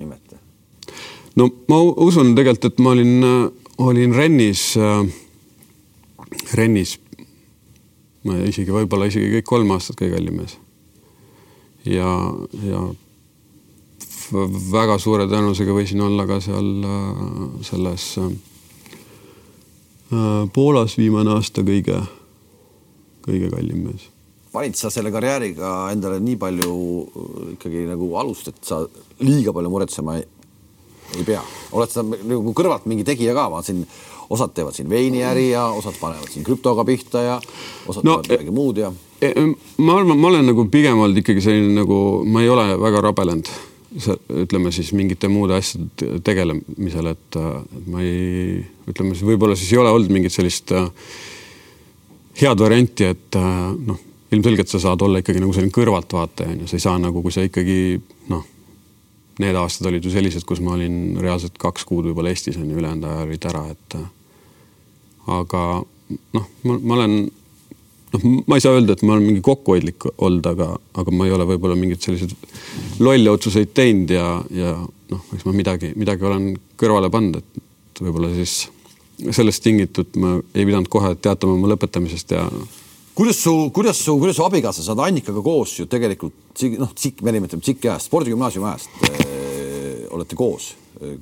[0.00, 0.40] nimeta
[1.38, 3.26] no ma usun tegelikult, et ma olin,
[3.80, 5.04] olin Rennis äh,,
[6.54, 6.96] Rennis,
[8.24, 10.56] ma isegi võib-olla isegi kõik kolm aastat kõige kallim mees.
[11.88, 12.10] ja,
[12.66, 12.84] ja
[14.70, 17.18] väga suure tõenäosusega võisin olla ka seal äh,
[17.66, 18.30] selles äh,
[20.54, 21.98] Poolas viimane aasta kõige,
[23.26, 24.08] kõige kallim mees
[24.52, 26.74] panid sa selle karjääriga endale nii palju
[27.54, 28.82] ikkagi nagu alust, et sa
[29.22, 30.24] liiga palju muretsema ei,
[31.18, 31.42] ei pea,
[31.76, 33.84] oled sa nagu kõrvalt mingi tegija ka, vaatasin,
[34.30, 37.40] osad teevad siin veiniäri ja osad panevad siin krüptoga pihta ja
[37.86, 38.92] osad no, teevad midagi muud ja.
[39.20, 39.46] E, e,
[39.82, 43.50] ma arvan, ma olen nagu pigem olnud ikkagi selline nagu, ma ei ole väga rabelenud,
[44.44, 47.40] ütleme siis mingite muude asjade tegelemisel, et
[47.90, 50.72] ma ei, ütleme siis võib-olla siis ei ole olnud mingit sellist
[52.40, 53.40] head varianti, et
[53.90, 53.98] noh,
[54.30, 57.34] ilmselgelt sa saad olla ikkagi nagu selline kõrvaltvaataja on ju, sa ei saa nagu, kui
[57.34, 57.98] sa ikkagi
[58.30, 58.46] noh,
[59.42, 62.78] need aastad olid ju sellised, kus ma olin reaalselt kaks kuud võib-olla Eestis on ju,
[62.78, 63.98] ülejäänud ajal olid ära, et
[65.30, 65.64] aga
[66.34, 67.16] noh, ma, olen
[68.14, 71.34] noh, ma ei saa öelda, et ma olen mingi kokkuhoidlik olnud, aga, aga ma ei
[71.36, 72.34] ole võib-olla mingeid selliseid
[73.02, 78.32] lolle otsuseid teinud ja, ja noh, eks ma midagi, midagi olen kõrvale pannud, et võib-olla
[78.34, 78.64] siis
[79.20, 82.46] sellest tingitud ma ei pidanud kohe teatama oma lõpetamisest ja.
[83.16, 87.20] kuidas su, kuidas su, kuidas su abikaasa, sa oled Annikaga koos ju tegelikult noh, tsik,
[87.26, 90.74] me nimetame tsikki ajast, spordigümnaasiumi ajast äh, olete koos.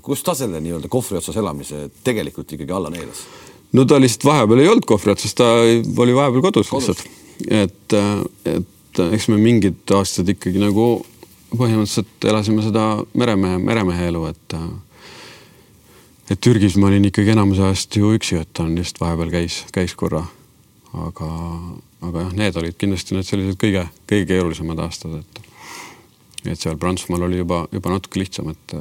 [0.03, 3.27] kus ta selle nii-öelda kohvri otsas elamise tegelikult ikkagi alla neelas?
[3.73, 6.89] No ta lihtsalt vahepeal ei olnud kohvri otsas, ta oli vahepeal kodus, kodus.
[6.89, 7.07] lihtsalt.
[7.49, 7.97] et,
[8.57, 10.91] et eks me mingid aastad ikkagi nagu
[11.55, 12.85] põhimõtteliselt elasime seda
[13.17, 14.59] meremehe, meremehe elu, et
[16.29, 19.63] et Türgis ma olin ikkagi enamuse ajast ju üksi, et ta on lihtsalt vahepeal käis,
[19.73, 20.27] käis korra.
[20.93, 21.29] aga,
[22.05, 25.45] aga jah, need olid kindlasti need sellised kõige, kõige keerulisemad aastad, et
[26.49, 28.75] et seal Prantsusmaal oli juba, juba natuke lihtsam, et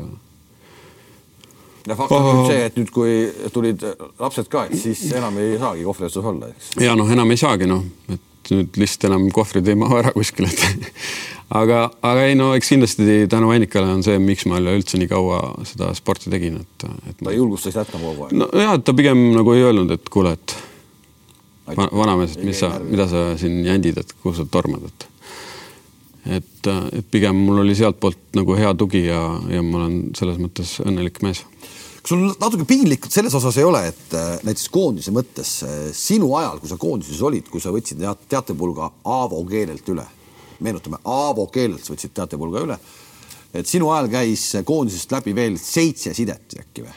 [1.88, 3.15] ja fakt on nüüd see, et nüüd, kui
[3.54, 3.84] tulid
[4.19, 6.71] lapsed ka, et siis enam ei saagi kohvri otsas olla, eks.
[6.84, 10.52] ja noh, enam ei saagi noh, et nüüd lihtsalt enam kohvrid ei mahu ära kuskile,
[11.62, 15.41] aga, aga ei no eks kindlasti tänu Annikale on see, miks ma üleüldse nii kaua
[15.67, 17.19] seda sporti tegin, et, et.
[17.23, 18.39] ta julgustas jätkama kogu aeg.
[18.43, 20.58] nojah, et ta pigem nagu ei öelnud, et kuule, et
[21.76, 25.13] vanamees, et mis sa, mida sa siin jändid, et kuhu sa tormad, et
[26.28, 30.73] et, et pigem mul oli sealtpoolt nagu hea tugi ja, ja ma olen selles mõttes
[30.84, 31.45] õnnelik mees
[32.01, 36.29] kas sul natuke piinlik selles osas ei ole, et äh, näiteks koondise mõttes äh, sinu
[36.39, 40.05] ajal, kui sa koondises olid, kui sa võtsid teatepulga Aavo keelelt üle,
[40.63, 42.79] meenutame, Aavo keelelt sa võtsid teatepulga üle,
[43.57, 46.95] et sinu ajal käis koondisest läbi veel seitse sidet äkki või?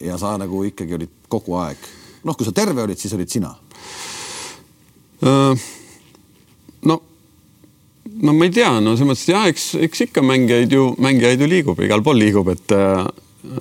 [0.00, 1.90] ja sa nagu ikkagi olid kogu aeg,
[2.24, 3.52] noh, kui sa terve olid, siis olid sina
[5.24, 5.68] uh,.
[8.22, 11.48] No ma ei tea, no selles mõttes jah, eks, eks ikka mängijaid ju, mängijaid ju
[11.50, 12.74] liigub, igal pool liigub, et,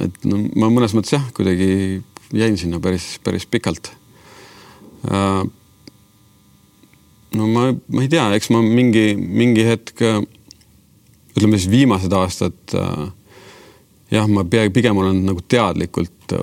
[0.05, 2.01] et no ma mõnes mõttes jah, kuidagi
[2.35, 3.91] jäin sinna päris, päris pikalt.
[7.35, 10.03] no ma, ma ei tea, eks ma mingi, mingi hetk,
[11.35, 12.75] ütleme siis viimased aastad
[14.09, 16.35] jah, ma pigem olen nagu teadlikult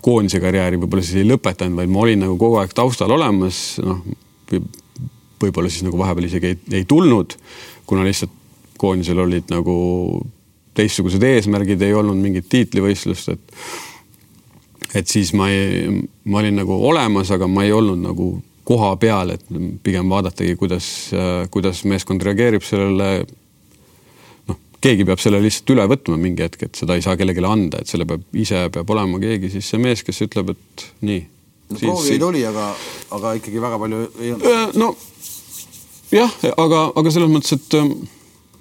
[0.00, 4.00] koondise karjääri võib-olla siis ei lõpetanud, vaid ma olin nagu kogu aeg taustal olemas, noh
[5.40, 7.36] võib-olla siis nagu vahepeal isegi ei, ei tulnud,
[7.88, 8.36] kuna lihtsalt
[8.80, 9.76] koondisel olid nagu
[10.76, 13.56] teistsugused eesmärgid, ei olnud mingit tiitlivõistlust, et
[14.94, 15.90] et siis ma ei,
[16.26, 18.30] ma olin nagu olemas, aga ma ei olnud nagu
[18.66, 19.44] koha peal, et
[19.84, 20.86] pigem vaadatagi, kuidas,
[21.50, 23.26] kuidas meeskond reageerib sellele.
[24.50, 27.82] noh, keegi peab selle lihtsalt üle võtma mingi hetk, et seda ei saa kellelegi anda,
[27.82, 31.22] et selle peab ise peab olema keegi siis see mees, kes ütleb, et nii.
[31.70, 32.70] No proovijaid oli, aga,
[33.16, 34.78] aga ikkagi väga palju ei olnud.
[34.80, 34.94] no
[36.14, 37.94] jah, aga, aga selles mõttes, et ähm,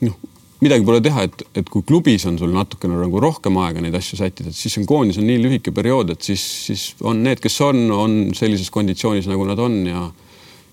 [0.06, 0.15] noh,
[0.63, 4.19] midagi pole teha, et, et kui klubis on sul natukene nagu rohkem aega neid asju
[4.19, 7.86] sättida, siis on koondis on nii lühike periood, et siis, siis on need, kes on,
[7.95, 10.08] on sellises konditsioonis, nagu nad on ja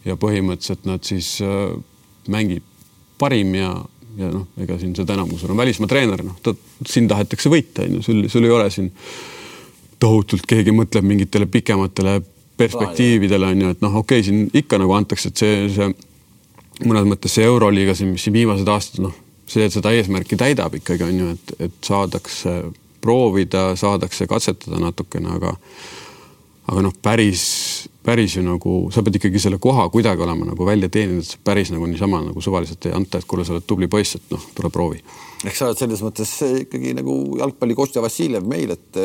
[0.06, 1.72] ja põhimõtteliselt nad siis äh,
[2.30, 2.64] mängib
[3.18, 3.72] parim ja,
[4.18, 6.54] ja noh, ega siin seda enam, kui sul on välismaa treener, noh, ta
[6.86, 8.92] siin tahetakse võita, on ju, sul, sul ei ole siin
[10.02, 12.20] tohutult keegi mõtleb mingitele pikematele
[12.56, 17.06] perspektiividele on ju, et noh, okei okay,, siin ikka nagu antakse, et see, see mõnes
[17.08, 19.14] mõttes see Euroliiga siin, mis siin viimased aastad noh,
[19.50, 22.56] see seda eesmärki täidab ikkagi on ju, et, et saadakse
[23.04, 25.54] proovida, saadakse katsetada natukene, aga
[26.66, 27.42] aga noh, päris,
[28.02, 31.70] päris ju nagu sa pead ikkagi selle koha kuidagi olema nagu välja teeninud, et päris
[31.70, 34.72] nagu niisama nagu suvaliselt ei anta, et kuule, sa oled tubli poiss, et noh, tule
[34.74, 34.98] proovi.
[35.46, 36.32] eks sa oled selles mõttes
[36.64, 38.98] ikkagi nagu jalgpalli Kostja Vassiljev meil, et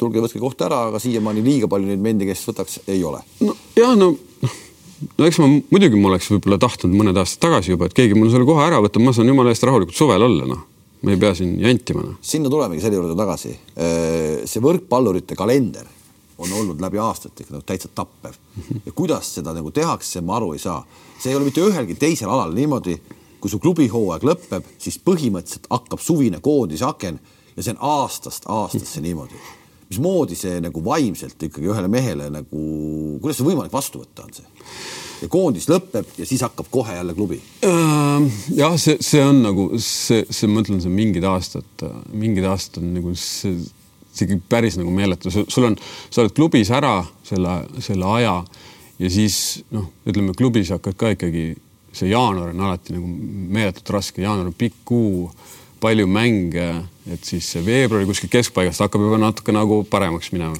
[0.00, 3.22] tulge võtke koht ära, aga siiamaani liiga palju neid mendi, kes võtaks, ei ole.
[3.44, 4.14] no jah, no
[5.16, 8.32] no eks ma muidugi ma oleks võib-olla tahtnud mõned aastad tagasi juba, et keegi mul
[8.32, 10.66] selle koha ära võtab, ma saan jumala eest rahulikult suvel olla, noh.
[11.04, 12.18] ma ei pea siin jantima, noh.
[12.24, 13.54] sinna tulemegi selle juurde tagasi.
[13.76, 15.88] Äh, see võrkpallurite kalender
[16.40, 18.36] on olnud läbi aastate ikka nagu täitsa tappev
[18.86, 20.82] ja kuidas seda nagu tehakse, ma aru ei saa.
[21.20, 22.96] see ei ole mitte ühelgi teisel alal niimoodi,
[23.40, 27.20] kui su klubihooaeg lõpeb, siis põhimõtteliselt hakkab suvine koondise aken
[27.56, 29.59] ja see on aastast aastasse niimoodi
[29.90, 32.64] mismoodi see nagu vaimselt ikkagi ühele mehele nagu,
[33.20, 34.46] kuidas see võimalik vastu võtta on see?
[35.20, 37.40] ja koondis lõpeb ja siis hakkab kohe jälle klubi.
[38.56, 42.94] jah, see, see on nagu see, see, ma ütlen, see mingid aastad, mingid aastad on
[42.96, 43.58] nagu see,
[44.16, 48.38] see päris nagu meeletu, sul on, sa oled klubis ära selle, selle aja
[49.00, 51.52] ja siis noh, ütleme klubis hakkad ka ikkagi,
[51.92, 53.08] see jaanuar on alati nagu
[53.56, 55.30] meeletult raske, jaanuar on pikk kuu
[55.80, 56.66] palju mänge,
[57.10, 60.56] et siis veebruari kuskil keskpaigast hakkab juba natuke nagu paremaks minema.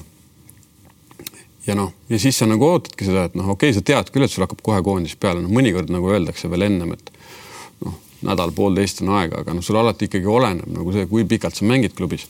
[1.67, 4.25] ja noh, ja siis sa nagu ootadki seda, et noh, okei okay,, sa tead küll,
[4.25, 7.13] et sul hakkab kohe koondis peale, noh, mõnikord nagu öeldakse veel ennem, et
[7.85, 11.69] noh, nädal-poolteist on aega, aga noh, sul alati ikkagi oleneb nagu see, kui pikalt sa
[11.69, 12.25] mängid klubis.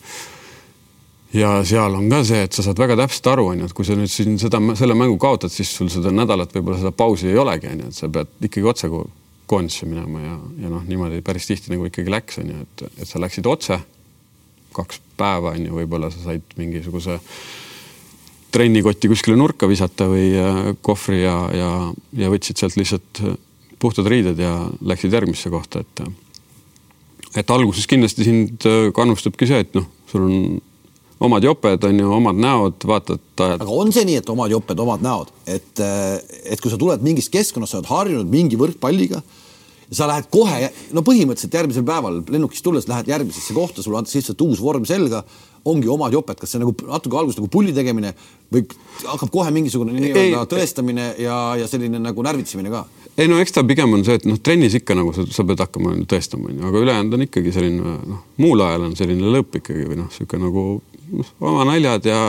[1.34, 3.96] ja seal on ka see, et sa saad väga täpselt aru, onju, et kui sa
[3.96, 7.72] nüüd siin seda, selle mängu kaotad, siis sul seda nädalat võib-olla seda pausi ei olegi,
[7.72, 8.92] onju, et sa pead ikkagi otse
[9.50, 13.22] koondisse minema ja, ja noh, niimoodi päris tihti nagu ikkagi läks, onju, et, et sa
[13.22, 13.80] läksid otse
[14.76, 17.20] kaks päeva onju, võib-olla sa said mingisuguse
[18.52, 21.70] trennikotti kuskile nurka visata või äh, kohvri ja, ja,
[22.20, 23.38] ja võtsid sealt lihtsalt äh,
[23.82, 26.04] puhtad riided ja läksid järgmisse kohta, et.
[26.06, 26.20] Äh,
[27.32, 30.58] et alguses kindlasti sind kannustabki see, et noh, sul on
[31.22, 33.22] omad joped on ju, omad näod, vaatad.
[33.38, 37.32] aga on see nii, et omad joped, omad näod, et, et kui sa tuled mingist
[37.34, 39.22] keskkonnast, sa oled harjunud mingi võrkpalliga
[39.92, 44.44] sa lähed kohe, no põhimõtteliselt järgmisel päeval lennukist tulles lähed järgmisesse kohta, sulle antakse lihtsalt
[44.46, 45.20] uus vorm selga,
[45.68, 48.14] ongi omad joped, kas see nagu natuke alguses nagu pulli tegemine
[48.54, 48.64] või
[49.04, 52.86] hakkab kohe mingisugune nii-öelda tõestamine ja, ja selline nagu närvitsemine ka?
[53.20, 55.62] ei no eks ta pigem on see, et noh, trennis ikka nagu sa, sa pead
[55.62, 59.86] hakkama tõestama, onju, aga ülejäänud on ikkagi selline noh, muul ajal on selline lõpp ikkagi
[59.92, 60.66] või noh, sihuke nagu
[61.40, 62.20] oma naljad ja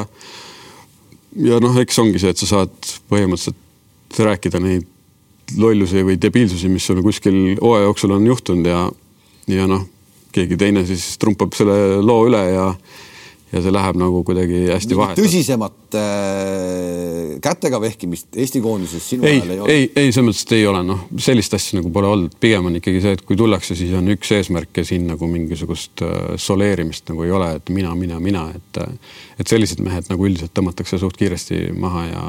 [1.36, 2.72] ja noh, eks ongi see, et sa saad
[3.10, 4.88] põhimõtteliselt rääkida neid
[5.58, 8.82] lollusi või debiilsusi, mis sul kuskil hooaja jooksul on juhtunud ja,
[9.50, 9.86] ja noh,
[10.32, 12.66] keegi teine siis trumpab selle loo üle ja,
[13.52, 15.18] ja see läheb nagu kuidagi hästi vahet.
[15.20, 19.74] tõsisemat äh, kätega vehkimist Eesti koondises sinu ei, ajal ei ole?
[19.76, 22.78] ei, ei selles mõttes, et ei ole, noh, sellist asja nagu pole olnud, pigem on
[22.80, 27.12] ikkagi see, et kui tullakse, siis on üks eesmärk ja siin nagu mingisugust äh, soleerimist
[27.12, 28.82] nagu ei ole, et mina, mina, mina, et
[29.42, 32.24] et sellised mehed nagu üldiselt tõmmatakse suht kiiresti maha ja,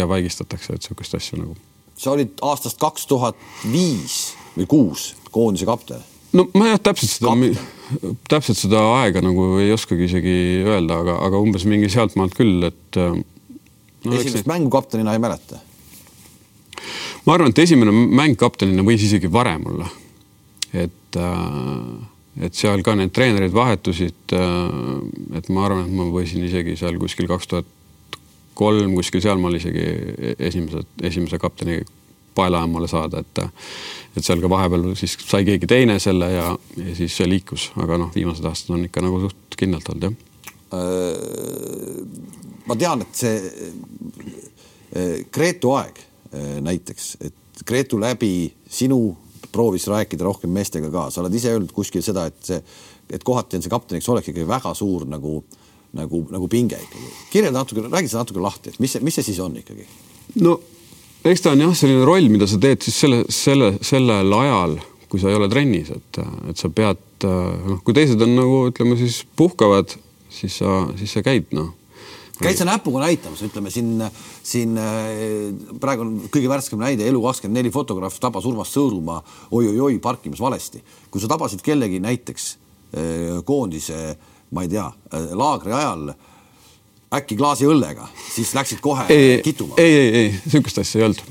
[0.00, 1.54] ja vaigistatakse, et sihukest asja nagu
[1.96, 3.38] sa olid aastast kaks tuhat
[3.72, 6.02] viis või kuus koondise kapten.
[6.34, 7.34] No ma jah, täpselt seda,
[8.30, 13.00] täpselt seda aega nagu ei oskagi isegi öelda, aga, aga umbes mingi sealtmaalt küll, et
[13.00, 14.16] äh, no,.
[14.16, 14.50] esimest see...
[14.50, 15.60] mängu kaptenina ei mäleta?
[17.26, 19.88] ma arvan, et esimene mäng kaptenina võis isegi varem olla.
[20.72, 24.34] et, äh, et seal ka need treenerid vahetusid.
[24.36, 27.72] Äh, et ma arvan, et ma võisin isegi seal kuskil kaks tuhat
[28.56, 29.84] kolm kuskil sealmaal isegi
[30.48, 31.82] esimese, esimese kapteni
[32.36, 33.44] paelajammale saada, et
[34.16, 36.46] et seal ka vahepeal siis sai keegi teine selle ja,
[36.80, 40.14] ja siis see liikus, aga noh, viimased aastad on ikka nagu suht kindlalt olnud jah.
[40.76, 42.00] Äh,
[42.66, 43.36] ma tean, et see
[44.96, 49.00] äh, Gretu aeg äh, näiteks, et Gretu läbi sinu
[49.52, 52.58] proovis rääkida rohkem meestega ka, sa oled ise öelnud kuskil seda, et see,
[53.12, 55.38] et kohati on see kapteniks olek ikkagi väga suur nagu
[55.96, 57.12] nagu, nagu pinge ikkagi.
[57.30, 59.86] kirjelda natuke, räägi seda natuke lahti, et mis see, mis see siis on ikkagi?
[60.42, 60.58] no
[61.30, 64.76] eks ta on jah, selline roll, mida sa teed siis selle, selle, sellel ajal,
[65.10, 68.98] kui sa ei ole trennis, et, et sa pead noh, kui teised on nagu ütleme
[69.00, 69.96] siis puhkavad,
[70.32, 71.74] siis sa, siis sa käid noh
[72.36, 73.94] käid sa näpuga näitamas, ütleme siin,
[74.44, 74.74] siin
[75.80, 79.22] praegu on kõige värskem näide Elu24 fotograaf tabas Urmas Sõõrumaa
[79.56, 80.82] oi-oi-oi parkimas valesti.
[81.08, 82.50] kui sa tabasid kellegi näiteks
[83.48, 84.86] koondise äh, ma ei tea,
[85.34, 86.10] laagri ajal
[87.18, 89.76] äkki klaasi õllega, siis läksid kohe ei, kituma?
[89.80, 91.22] ei, ei, ei, niisugust asja ei olnud.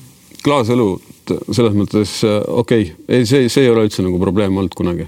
[0.46, 0.88] klaasõlu
[1.26, 5.08] selles mõttes okei okay., ei, see, see ei ole üldse nagu probleem olnud kunagi.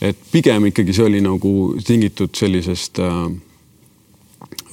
[0.00, 1.52] et pigem ikkagi see oli nagu
[1.86, 3.22] tingitud sellisest äh,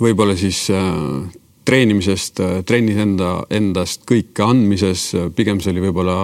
[0.02, 0.90] võib-olla siis äh,
[1.66, 6.18] treenimisest, äh, trennis enda, endast kõike andmises, pigem see oli võib-olla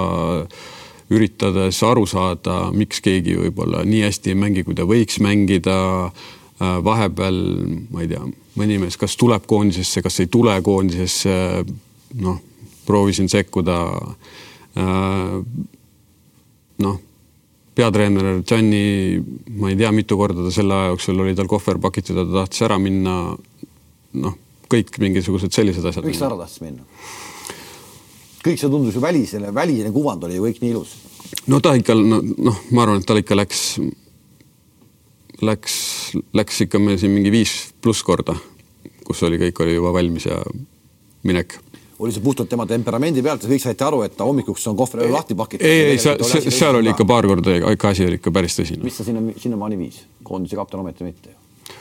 [1.09, 5.79] üritades aru saada, miks keegi võib-olla nii hästi ei mängi, kui ta võiks mängida
[6.59, 7.37] Äh, vahepeal,
[7.87, 8.25] ma ei tea,
[8.59, 11.35] mõni mees kas tuleb koondisesse, kas ei tule koondisesse,
[12.23, 12.39] noh,
[12.85, 13.77] proovisin sekkuda.
[14.79, 15.37] Äh,
[16.85, 16.99] noh,
[17.79, 19.19] peatreener Gianni,
[19.59, 22.41] ma ei tea, mitu korda ta selle aja jooksul oli tal kohver pakitud ja ta
[22.41, 23.15] tahtis ära minna.
[24.19, 24.35] noh,
[24.69, 26.05] kõik mingisugused sellised asjad.
[26.05, 26.83] miks ta ära tahtis minna?
[28.39, 30.95] kõik see tundus ju välisele, väline kuvand oli ju kõik nii ilus.
[31.47, 33.63] no ta ikka, noh, ma arvan, et tal ikka läks
[35.45, 35.75] läks,
[36.33, 38.35] läks ikka meil siin mingi viis pluss korda,
[39.07, 40.39] kus oli, kõik oli juba valmis ja
[41.27, 41.57] minek
[41.99, 45.03] oli see puhtalt tema temperamendi pealt ja kõik saite aru, et ta hommikuks on kohver
[45.11, 45.65] lahti pakitud?
[45.67, 48.85] ei, ei, seal, seal oli ikka paar korda, ikka asi oli ikka päris tõsine.
[48.87, 51.75] mis ta sinna, sinnamaani viis, koondise kapten ometi mitte ju?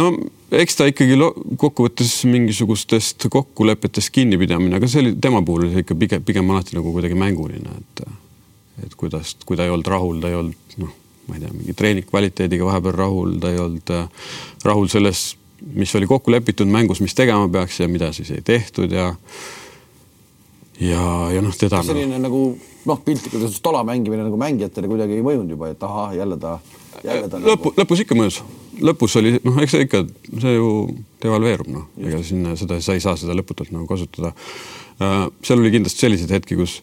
[0.00, 0.08] no
[0.48, 1.20] eks ta ikkagi
[1.60, 6.96] kokkuvõttes mingisugustest kokkulepetest kinnipidamine, aga see oli tema puhul oli ikka pigem, pigem alati nagu
[6.96, 8.06] kuidagi mänguline, et
[8.84, 11.74] et kuidas, kui ta ei olnud rahul, ta ei olnud noh ma ei tea, mingi
[11.76, 14.30] treening kvaliteediga vahepeal rahul, ta ei olnud äh,
[14.64, 15.26] rahul selles,
[15.74, 19.12] mis oli kokku lepitud mängus, mis tegema peaks ja mida siis ei tehtud ja
[20.80, 21.02] ja,
[21.34, 21.82] ja noh, teda.
[21.86, 22.40] selline no, nagu
[22.88, 26.58] noh, piltlikult öeldes tola mängimine nagu mängijatele kuidagi ei mõjunud juba, et ahah, jälle ta,
[27.04, 27.40] jälle ta.
[27.40, 28.40] lõpu nagu..., lõpus ikka mõjus,
[28.82, 30.04] lõpus oli noh, eks see ikka,
[30.42, 30.70] see ju
[31.22, 34.34] devalveerub noh, ega sinna seda, sa ei saa seda lõputult nagu kasutada.
[35.42, 36.80] seal oli kindlasti selliseid hetki, kus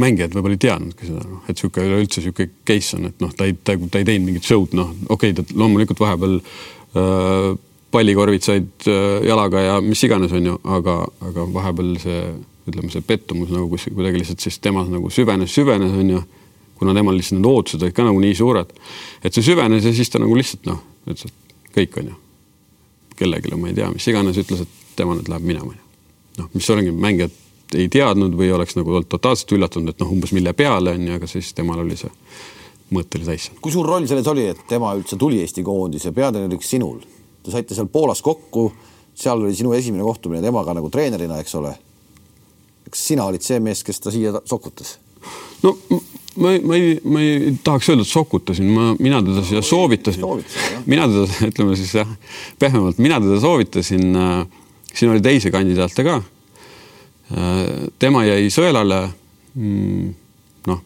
[0.00, 3.48] mängijad võib-olla ei teadnudki seda, noh, et sihuke üleüldse sihuke case on, et noh, ta
[3.48, 7.50] ei, ta, ta ei teinud mingit show'd, noh, okei okay,, ta loomulikult vahepeal äh,
[7.90, 10.96] pallikorvid said äh, jalaga ja mis iganes, on ju, aga,
[11.30, 12.20] aga vahepeal see,
[12.70, 16.22] ütleme, see pettumus nagu kus kuidagi lihtsalt siis temas nagu süvenes, süvenes, on ju.
[16.80, 18.70] kuna temal lihtsalt need ootused olid ka nagu nii suured,
[19.20, 22.16] et see süvenes ja siis ta nagu lihtsalt noh, ütles, et kõik on ju.
[23.20, 25.74] kellelegi, ma ei tea, mis iganes, ütles, et tema nüüd läheb minema.
[26.38, 27.34] noh, mis oligi mängijad
[27.74, 31.18] ei teadnud või oleks nagu olnud totaalselt üllatunud, et noh, umbes mille peale on ju,
[31.18, 32.10] aga siis temal oli see
[32.94, 33.50] mõõt oli täis.
[33.62, 36.98] kui suur roll selles oli, et tema üldse tuli Eesti koondise peatreeneriks sinul?
[37.44, 38.70] Te saite seal Poolas kokku,
[39.16, 41.76] seal oli sinu esimene kohtumine temaga nagu treenerina, eks ole.
[42.90, 44.98] kas sina olid see mees, kes ta siia sokutas?
[45.62, 45.76] no
[46.40, 50.26] ma ei, ma ei, ma ei tahaks öelda, et sokutasin, ma, mina teda siia soovitasin,
[50.86, 52.10] mina teda, ütleme siis jah,
[52.58, 54.44] pehmemalt, mina teda soovitasin äh,.
[54.94, 56.20] siin oli teisi kandidaate ka
[57.98, 59.00] tema jäi sõelale.
[59.54, 60.12] Mm,
[60.66, 60.82] noh,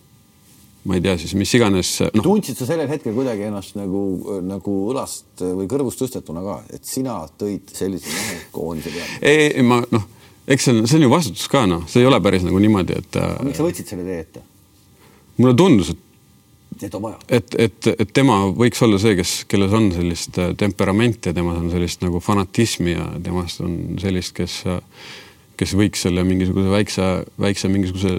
[0.89, 2.23] ma ei tea siis, mis iganes no..
[2.25, 4.01] tundsid sa sellel hetkel kuidagi ennast nagu,
[4.45, 9.19] nagu õlast või kõrvust tõstetuna ka, et sina tõid sellise mehe koondise peale?
[9.21, 10.09] ei, ei ma noh,
[10.49, 12.97] eks see on, see on ju vastutus ka noh, see ei ole päris nagu niimoodi,
[13.05, 13.21] et.
[13.45, 14.45] miks sa võtsid selle tee ette?
[15.37, 16.03] mulle tundus, et
[16.83, 17.19] et on vaja.
[17.29, 21.69] et, et, et tema võiks olla see, kes, kelles on sellist temperamenti ja temas on
[21.73, 24.63] sellist nagu fanatismi ja temast on sellist, kes
[25.61, 27.09] kes võiks selle mingisuguse väikse,
[27.41, 28.19] väikse mingisuguse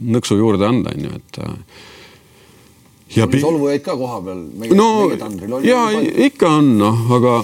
[0.00, 1.38] nõksu juurde anda, on ju, et.
[1.42, 1.84] Äh,
[3.16, 3.28] ja.
[3.40, 4.42] solvu jäid ka koha peal.
[4.76, 5.86] no ja
[6.26, 7.36] ikka on noh, aga,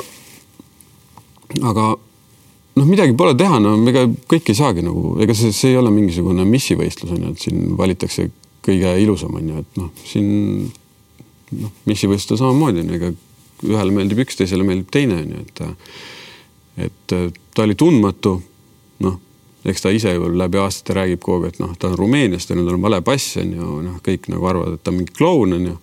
[1.70, 1.88] aga
[2.76, 5.92] noh, midagi pole teha, no ega kõik ei saagi nagu, ega see, see ei ole
[5.94, 8.30] mingisugune missivõistlus on ju, et siin valitakse
[8.62, 10.30] kõige ilusam on ju, et noh, siin
[11.58, 13.12] noh, missivõistlusel samamoodi on ju, ega
[13.72, 15.66] ühele meeldib üks, teisele meeldib teine on ju, et
[16.82, 17.14] et
[17.52, 18.38] ta oli tundmatu,
[19.64, 22.58] eks ta ise ju läbi aastate räägib kogu aeg, et noh, ta on Rumeeniast ja
[22.58, 25.54] nüüd on vale pass on ju, noh, kõik nagu arvavad, et ta on mingi kloun
[25.58, 25.76] on ju.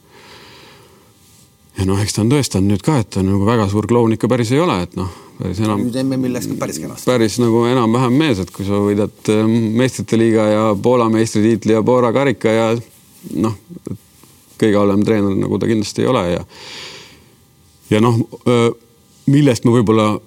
[1.79, 4.31] ja noh, eks ta on tõestanud nüüd ka, et ta nagu väga suur kloun ikka
[4.31, 5.85] päris ei ole, et noh, päris enam.
[5.85, 7.07] nüüd MM-il läks ka päris kenasti.
[7.07, 11.83] päris nagu enam-vähem mees, et kui sa võidad ähm, meistrite liiga ja Poola meistritiitli ja
[11.85, 12.69] Poola karika ja
[13.39, 13.55] noh,
[14.59, 16.43] kõige halvem treener nagu ta kindlasti ei ole ja
[17.89, 18.19] ja noh,
[19.29, 20.17] millest ma võib-olla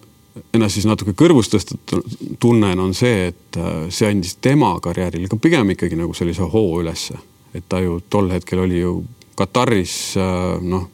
[0.55, 5.39] ennast siis natuke kõrvust tõstetud tunnen, on see, et äh, see andis tema karjäärile ka
[5.41, 7.19] pigem ikkagi nagu sellise hoo ülesse.
[7.55, 9.03] et ta ju tol hetkel oli ju
[9.37, 10.89] Kataris äh, noh,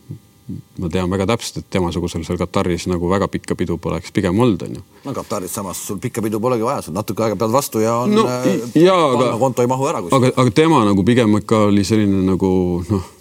[0.79, 4.63] ma tean väga täpselt, et temasugusel seal Kataris nagu väga pikka pidu poleks pigem olnud,
[4.63, 4.83] onju.
[5.05, 8.15] no Kataris samas sul pikka pidu polegi vaja, sul natuke aega pead vastu ja on
[8.15, 8.27] no,.
[8.27, 10.19] Äh, aga, konto ei mahu ära kuskil.
[10.19, 12.51] aga, aga tema nagu pigem ikka oli selline nagu
[12.91, 13.15] noh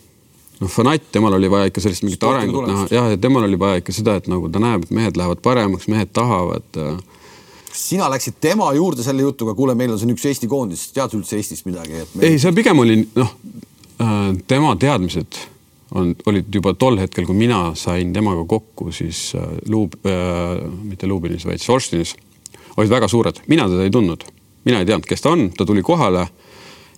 [0.62, 3.60] noh, fanatt, temal oli vaja ikka sellist mingit Sporti arengut näha, jah, ja temal oli
[3.60, 6.68] vaja ikka seda, et nagu ta näeb, et mehed lähevad paremaks, mehed tahavad.
[6.82, 6.98] Äh.
[7.78, 11.20] sina läksid tema juurde selle jutuga, kuule, meil on siin üks Eesti koondis, tead sa
[11.20, 12.02] üldse Eestist midagi?
[12.22, 13.36] ei, see pigem oli noh,
[14.02, 15.42] äh, tema teadmised
[15.96, 21.08] on, olid juba tol hetkel, kui mina sain temaga kokku, siis äh, Luub äh,, mitte
[21.08, 22.16] Lubinis, vaid Sorstinis,
[22.78, 24.26] olid väga suured, mina teda ei tundnud,
[24.68, 26.28] mina ei teadnud, kes ta on, ta tuli kohale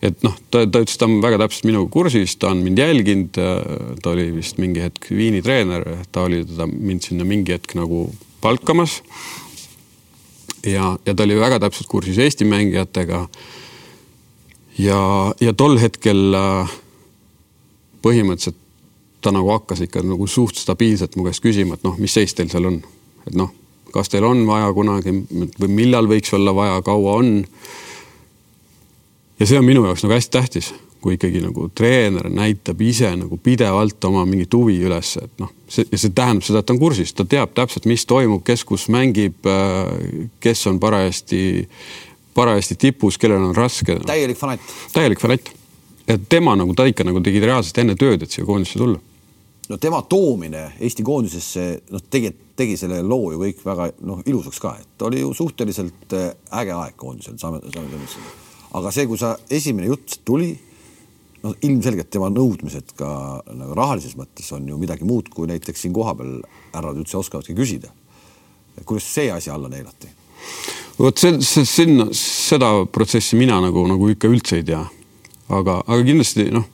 [0.01, 3.39] et noh, ta, ta ütles, ta on väga täpselt minuga kursis, ta on mind jälginud,
[4.03, 8.07] ta oli vist mingi hetk Viini treener, ta oli teda mind sinna mingi hetk nagu
[8.41, 9.01] palkamas.
[10.65, 13.27] ja, ja ta oli väga täpselt kursis Eesti mängijatega.
[14.77, 15.01] ja,
[15.41, 16.79] ja tol hetkel äh,
[18.01, 18.59] põhimõtteliselt
[19.21, 22.47] ta nagu hakkas ikka nagu suht stabiilselt mu käest küsima, et noh, mis seis teil
[22.47, 22.79] seal on,
[23.27, 23.51] et noh,
[23.91, 25.11] kas teil on vaja kunagi
[25.59, 27.33] või millal võiks olla vaja, kaua on
[29.39, 33.39] ja see on minu jaoks nagu hästi tähtis, kui ikkagi nagu treener näitab ise nagu
[33.43, 36.81] pidevalt oma mingit huvi üles, et noh, see, ja see tähendab seda, et ta on
[36.81, 39.47] kursis, ta teab täpselt, mis toimub, kes kus mängib,
[40.43, 41.41] kes on parajasti,
[42.35, 43.99] parajasti tipus, kellel on raske.
[44.07, 44.73] täielik fanatt.
[44.93, 45.53] täielik fanatt.
[46.07, 48.99] et tema nagu, ta ikka nagu tegi reaalselt enne tööd, et siia koondisse tulla
[49.69, 54.59] no tema toomine Eesti koondisesse, noh, tegi, tegi selle loo ju kõik väga noh, ilusaks
[54.59, 59.19] ka, et oli ju suhteliselt äh, äge aeg koondisel, saame, saame tunnistada aga see, kui
[59.19, 60.51] sa esimene jutt tuli,
[61.43, 63.09] noh, ilmselgelt tema nõudmised ka
[63.47, 66.39] nagu rahalises mõttes on ju midagi muud, kui näiteks siin kohapeal
[66.73, 67.93] härrad üldse oskavadki küsida.
[68.85, 70.07] kuidas see asi alla neelati?
[70.99, 74.83] vot see, see sinna, seda protsessi mina nagu, nagu ikka üldse ei tea.
[75.49, 76.67] aga, aga kindlasti noh,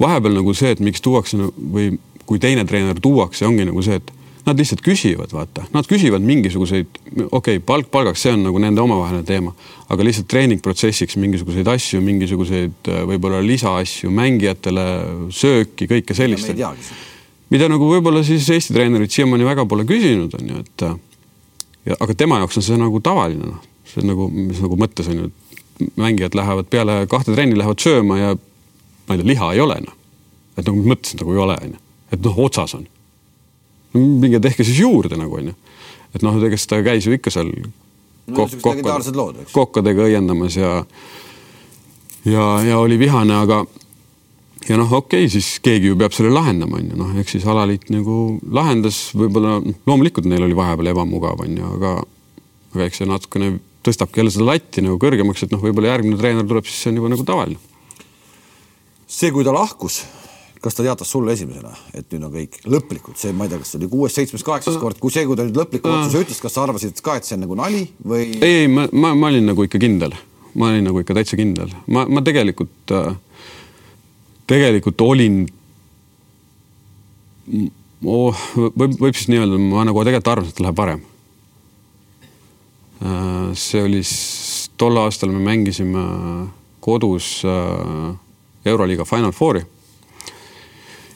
[0.00, 4.15] vahepeal nagu see, et miks tuuakse või kui teine treener tuuakse, ongi nagu see, et
[4.46, 8.82] nad lihtsalt küsivad, vaata, nad küsivad mingisuguseid, okei okay,, palk palgaks, see on nagu nende
[8.82, 9.52] omavaheline teema,
[9.90, 14.86] aga lihtsalt treeningprotsessiks mingisuguseid asju, mingisuguseid äh, võib-olla lisaasju mängijatele,
[15.34, 16.54] sööki, kõike sellist.
[17.50, 20.86] mida nagu võib-olla siis Eesti treenerid siiamaani väga pole küsinud, on ju, et
[21.86, 25.10] ja aga tema jaoks on see nagu tavaline, noh, see on nagu, mis nagu mõttes
[25.10, 29.52] on ju, et mängijad lähevad peale kahte trenni, lähevad sööma ja ma ei tea, liha
[29.54, 29.96] ei ole, noh.
[30.56, 31.82] et nagu mõttes nagu ei ole, on ju,
[32.16, 32.86] et noh, otsas on.
[33.96, 35.56] Minge tehke siis juurde nagu on ju,
[36.14, 40.78] et noh, ega ta käis ju ikka seal no, kokkade, kokkadega õiendamas ja
[42.26, 43.62] ja, ja oli vihane, aga
[44.68, 47.46] ja noh, okei okay,, siis keegi ju peab selle lahendama, on ju, noh, eks siis
[47.48, 51.96] alaliit nagu lahendas, võib-olla noh, loomulikult neil oli vahepeal ebamugav, on ju, aga
[52.76, 53.54] aga eks see natukene
[53.86, 57.00] tõstabki jälle seda latti nagu kõrgemaks, et noh, võib-olla järgmine treener tuleb, siis see on
[57.00, 57.60] juba nagu tavaline.
[59.06, 60.02] see, kui ta lahkus,
[60.66, 63.72] kas ta teatas sulle esimesena, et nüüd on kõik lõplikult, see, ma ei tea, kas
[63.72, 66.56] see oli kuues, seitsmes, kaheksas kord, kui see, kui ta nüüd lõpliku otsuse ütles, kas
[66.56, 68.24] sa arvasid ka, et see on nagu nali või?
[68.40, 70.16] ei, ei, ma, ma, ma olin nagu ikka kindel,
[70.58, 73.14] ma olin nagu ikka täitsa kindel, ma, ma tegelikult äh,
[74.50, 75.44] tegelikult olin
[78.06, 81.06] oh,, võib, võib siis nii öelda, ma nagu tegelikult arvasin, et läheb varem.
[83.02, 84.02] Äh, see oli,
[84.80, 86.04] tol aastal me mängisime
[86.84, 88.12] kodus äh,
[88.66, 89.64] Euroliiga Final Fouri.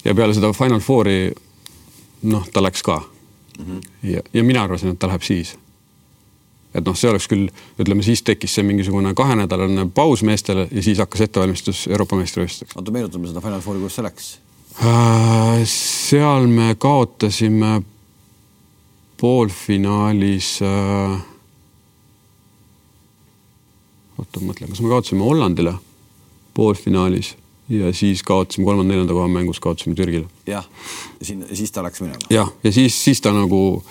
[0.05, 1.33] Ja peale seda Final Fouri,
[2.23, 3.65] noh, ta läks ka mm.
[3.65, 3.81] -hmm.
[4.03, 5.57] ja, ja mina arvasin, et ta läheb siis
[6.75, 7.49] et noh, see oleks küll,
[7.83, 12.77] ütleme siis tekkis see mingisugune kahenädalane paus meestele ja siis hakkas ettevalmistus Euroopa meistrivõistlusteks.
[12.77, 14.31] oota, meenutame seda Final Fouri, kuidas see läks
[14.79, 15.65] äh,?
[15.67, 17.83] seal me kaotasime
[19.21, 21.19] poolfinaalis äh....
[24.19, 25.75] oota, ma mõtlen, kas me kaotasime Hollandile
[26.55, 27.35] poolfinaalis
[27.71, 30.27] ja siis kaotasime kolmanda-neljanda koha mängus, kaotasime Türgile.
[30.47, 30.67] jah,
[31.21, 32.19] ja siin, siis ta läks minema.
[32.31, 33.83] jah, ja siis, siis ta nagu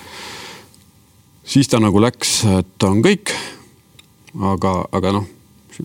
[1.44, 3.34] siis ta nagu läks, et on kõik.
[4.52, 5.30] aga, aga noh,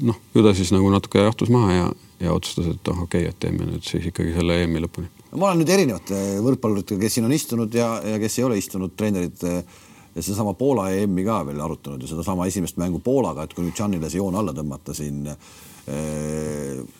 [0.03, 1.87] noh, ju ta siis nagu natuke jahtus maha ja,
[2.27, 5.09] ja otsustas, et oh okei okay,, et teeme nüüd siis ikkagi selle EM-i lõpuni.
[5.33, 8.97] ma olen nüüd erinevate võrkpalluritega, kes siin on istunud ja, ja kes ei ole istunud,
[8.99, 13.65] treenerid ja sedasama Poola EM-i ka veel arutanud ja sedasama esimest mängu Poolaga, et kui
[13.67, 15.25] nüüd Janile see joon alla tõmmata siin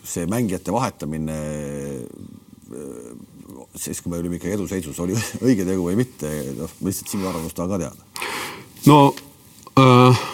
[0.03, 1.39] see mängijate vahetamine
[3.75, 5.15] siis, kui me olime ikkagi eduseisus, oli
[5.45, 8.31] õige tegu või mitte, noh, lihtsalt sinu arvamust tahan ka teada.
[8.89, 8.99] no
[9.79, 10.25] äh,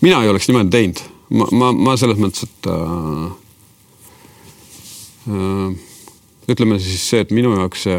[0.00, 3.26] mina ei oleks niimoodi teinud, ma, ma, ma selles mõttes, et äh,
[5.32, 5.66] äh,
[6.48, 7.98] ütleme siis see, et minu jaoks see,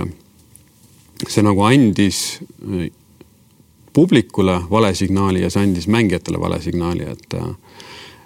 [1.28, 2.90] see nagu andis äh,
[3.94, 7.54] publikule vale signaali ja see andis mängijatele vale signaali, et äh,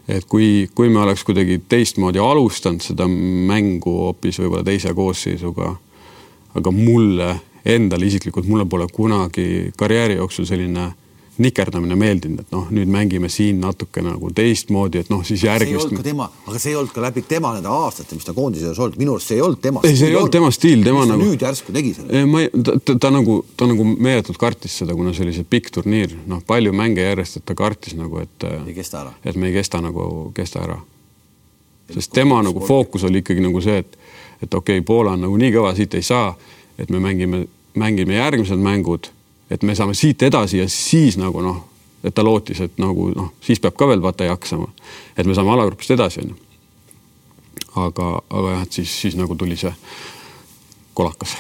[0.07, 5.75] et kui, kui me oleks kuidagi teistmoodi alustanud seda mängu hoopis võib-olla teise koosseisuga,
[6.59, 7.29] aga mulle
[7.65, 10.91] endale isiklikult, mulle pole kunagi karjääri jooksul selline
[11.37, 15.65] nikerdamine meeldinud, et noh, nüüd mängime siin natuke nagu teistmoodi, et noh, siis järgmist.
[15.65, 18.27] see ei olnud ka tema, aga see ei olnud ka läbi tema nende aastate, mis
[18.27, 19.81] ta koondises olnud, minu arust see ei olnud tema.
[19.83, 21.25] ei, see ei olnud tema stiil, tema nagu.
[21.25, 22.21] nüüd järsku tegi selle.
[22.29, 25.47] ma ei, ta, ta, ta nagu, ta nagu meeletult kartis seda, kuna see oli see
[25.55, 28.47] pikk turniir, noh, palju mänge järjest, et ta kartis nagu, et.
[28.67, 29.15] ei kesta ära.
[29.25, 30.05] et me ei kesta nagu,
[30.37, 30.77] kesta ära.
[31.95, 33.97] sest tema nagu fookus oli ikkagi nagu see, et,
[34.45, 36.29] et okei okay,, Poola on nagu nii kõva, siit ei saa,
[36.77, 39.09] et me mängime, mängime järgmised mängud
[39.53, 41.61] et me saame siit edasi ja siis nagu noh,
[42.03, 44.67] et ta lootis, et nagu noh, siis peab ka veel vaata jaksama,
[45.17, 46.37] et me saame alagrupist edasi onju.
[47.83, 49.71] aga, aga jah, et siis, siis nagu tuli see
[50.97, 51.35] kolakas.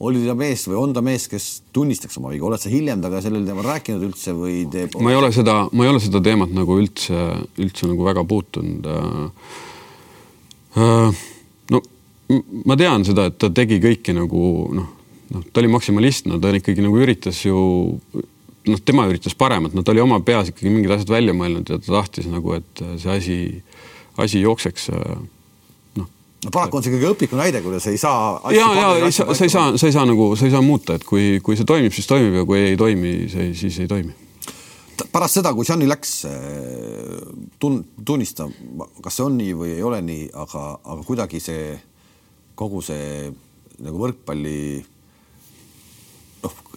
[0.00, 3.24] oli ta mees või on ta mees, kes tunnistaks oma viga, oled sa hiljem temaga
[3.24, 5.00] sellel teemal rääkinud üldse või teeb?
[5.00, 7.26] ma ei ole seda, ma ei ole seda teemat nagu üldse,
[7.60, 9.58] üldse nagu väga puutunud äh,.
[10.78, 11.20] Äh,
[11.74, 11.80] no
[12.62, 14.40] ma tean seda, et ta tegi kõike nagu
[14.76, 14.99] noh
[15.34, 17.58] noh, ta oli maksimalist, no ta ikkagi nagu üritas ju
[18.68, 21.80] noh, tema üritas paremat, no ta oli oma peas ikkagi mingid asjad välja mõelnud ja
[21.80, 23.36] ta tahtis nagu, et see asi,
[24.20, 24.88] asi jookseks
[25.98, 26.08] noh.
[26.08, 28.40] no paraku on see kõige õplikum näide, kuidas ei saa.
[28.54, 30.98] ja, ja ei saa, sa ei saa, sa ei saa nagu, sa ei saa muuta,
[30.98, 34.16] et kui, kui see toimib, siis toimib ja kui ei toimi, see siis ei toimi.
[35.12, 36.16] pärast seda, kui Žani läks
[37.62, 38.50] tun-, tunnista,
[39.00, 41.70] kas see on nii või ei ole nii, aga, aga kuidagi see
[42.60, 43.30] kogu see
[43.80, 44.82] nagu võrkpalli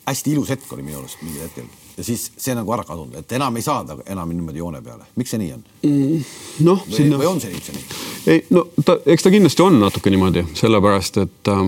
[0.07, 3.31] hästi ilus hetk oli minu arust mingil hetkel ja siis see nagu ära kadunud, et
[3.37, 5.05] enam ei saada enam niimoodi joone peale.
[5.15, 6.25] miks see nii on mm,?
[6.67, 7.19] noh, sinna.
[7.21, 7.85] või on see üldse nii?
[8.33, 11.63] ei, no ta, eks ta kindlasti on natuke niimoodi, sellepärast et äh,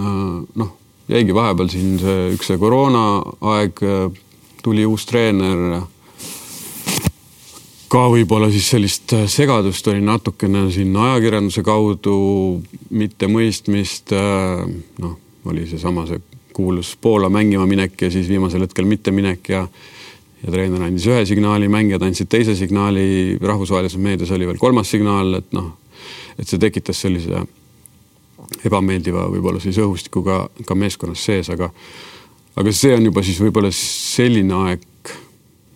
[0.00, 0.10] äh,
[0.62, 0.74] noh,
[1.10, 4.20] jäigi vahepeal siin see üks see koroonaaeg äh,,
[4.64, 5.82] tuli uus treener.
[7.90, 12.18] ka võib-olla siis sellist segadust oli natukene siin ajakirjanduse kaudu,
[12.90, 14.66] mittemõistmist äh,.
[15.04, 16.22] noh, oli seesama see
[16.60, 19.64] kuulus Poola mängima minek ja siis viimasel hetkel mitteminek ja
[20.40, 25.34] ja treener andis ühe signaali, mängijad andsid teise signaali, rahvusvahelises meedias oli veel kolmas signaal,
[25.36, 25.74] et noh,
[26.40, 27.42] et see tekitas sellise
[28.64, 31.68] ebameeldiva võib-olla siis õhustikuga ka meeskonnas sees, aga
[32.56, 35.12] aga see on juba siis võib-olla selline aeg,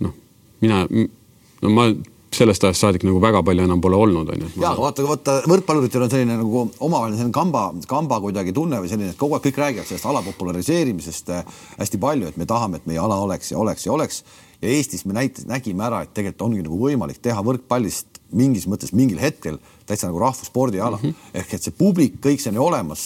[0.05, 0.17] noh,
[0.65, 1.91] mina, no ma
[2.39, 4.51] sellest ajast saadik nagu väga palju enam pole olnud, on ju.
[4.63, 8.91] ja aga vaata, vaata võrkpalluritel on selline nagu omavaheline selline kamba, kamba kuidagi tunne või
[8.91, 11.45] selline, et kogu aeg kõik räägivad sellest ala populariseerimisest äh,
[11.79, 14.25] hästi palju, et me tahame, et meie ala oleks ja oleks ja oleks.
[14.63, 18.95] ja Eestis me näitas, nägime ära, et tegelikult ongi nagu võimalik teha võrkpallist mingis mõttes
[18.97, 21.41] mingil hetkel täitsa nagu rahvusspordiala mm -hmm.
[21.41, 23.03] ehk et see publik, kõik see on ju olemas.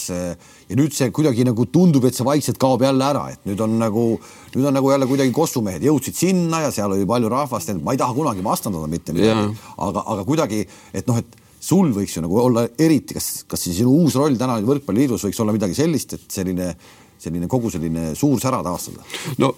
[0.69, 3.79] ja nüüd see kuidagi nagu tundub, et see vaikselt kaob jälle ära, et nüüd on
[3.79, 4.19] nagu,
[4.55, 7.97] nüüd on nagu jälle kuidagi kossumehed jõudsid sinna ja seal oli palju rahvast, ma ei
[7.97, 11.25] taha kunagi vastandada mitte midagi, aga, aga kuidagi, et noh, et
[11.59, 15.39] sul võiks ju nagu olla eriti, kas, kas siis sinu uus roll täna võrkpalliliidus võiks
[15.43, 16.71] olla midagi sellist, et selline,
[17.19, 19.03] selline kogu selline suur sära taastada?
[19.37, 19.53] no,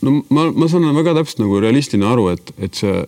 [0.00, 3.06] no ma, ma saan väga täpselt nagu realistina aru, et, et see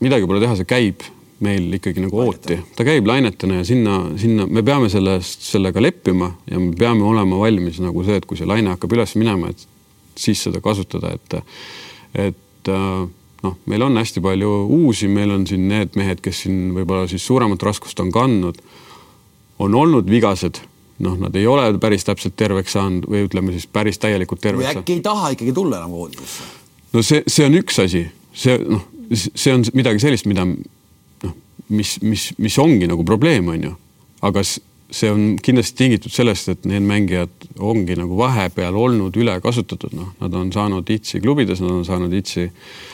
[0.00, 1.04] midagi pole teha, see käib
[1.44, 6.30] meil ikkagi nagu ooti, ta käib lainetena ja sinna, sinna me peame sellest, sellega leppima
[6.50, 9.64] ja me peame olema valmis nagu see, et kui see laine hakkab üles minema, et
[10.20, 11.38] siis seda kasutada, et,
[12.28, 17.08] et noh, meil on hästi palju uusi, meil on siin need mehed, kes siin võib-olla
[17.10, 18.60] siis suuremat raskust on kandnud,
[19.60, 20.60] on olnud vigased
[21.00, 24.84] noh, nad ei ole päris täpselt terveks saanud või ütleme siis päris täielikult terveks saanud.
[24.84, 26.48] äkki ei taha ikkagi tulla enam koondisesse?
[26.92, 28.04] no see, see on üks asi,
[28.36, 28.84] see noh,
[29.16, 30.44] see on midagi sellist, mida
[31.70, 33.76] mis, mis, mis ongi nagu probleem, on ju.
[34.26, 34.42] aga
[34.90, 40.34] see on kindlasti tingitud sellest, et need mängijad ongi nagu vahepeal olnud ülekasutatud, noh, nad
[40.34, 42.48] on saanud itsi klubides, nad on saanud itsi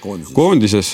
[0.05, 0.93] koondises, koondises.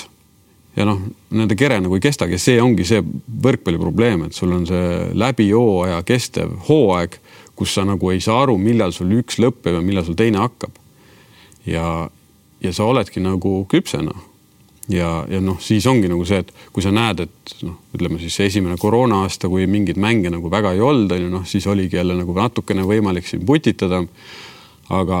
[0.73, 2.39] Ja noh, nende kere nagu ei kestagi.
[2.41, 7.19] See ongi see võrkpalli probleem, et sul on see läbi hooaja kestev hooaeg,
[7.53, 10.73] kus sa nagu ei saa aru, millal sul üks lõpeb ja millal sul teine hakkab.
[11.69, 12.09] ja,
[12.63, 14.15] ja sa oledki nagu küpsena
[14.89, 18.35] ja, ja noh, siis ongi nagu see, et kui sa näed, et noh, ütleme siis
[18.37, 21.67] see esimene koroona aasta, kui mingeid mänge nagu väga ei olnud, on ju noh, siis
[21.71, 24.03] oligi jälle nagu natukene võimalik siin putitada.
[24.93, 25.19] aga,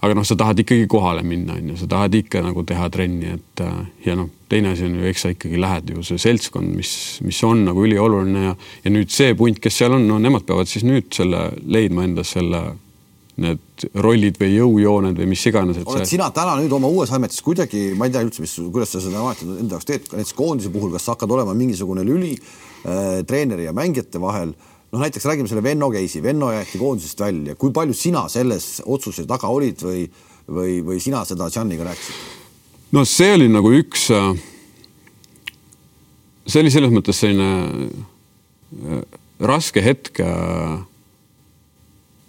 [0.00, 3.34] aga noh, sa tahad ikkagi kohale minna, on ju, sa tahad ikka nagu teha trenni,
[3.34, 6.70] et äh, ja noh, teine asi on ju, eks sa ikkagi lähed ju see seltskond,
[6.76, 6.92] mis,
[7.26, 8.54] mis on nagu ülioluline ja,
[8.84, 12.36] ja nüüd see punt, kes seal on, no nemad peavad siis nüüd selle leidma endas
[12.38, 12.62] selle
[13.40, 15.80] need rollid või jõujooned või mis iganes.
[15.84, 19.02] oled sina täna nüüd oma uues ametis kuidagi, ma ei tea üldse, mis, kuidas sa
[19.02, 23.22] seda alati enda jaoks teed, näiteks koondise puhul, kas sa hakkad olema mingisugune lüli äh,
[23.28, 24.52] treeneri ja mängijate vahel?
[24.90, 29.22] noh, näiteks räägime selle Venno case'i, Venno jäeti koondisest välja, kui palju sina selles otsuse
[29.30, 30.04] taga olid või,
[30.50, 32.28] või, või sina seda Janiga rääkisid?
[32.96, 34.34] no see oli nagu üks, äh,
[36.46, 37.88] see oli selles mõttes selline
[38.82, 39.02] äh,
[39.40, 40.80] raske hetk äh,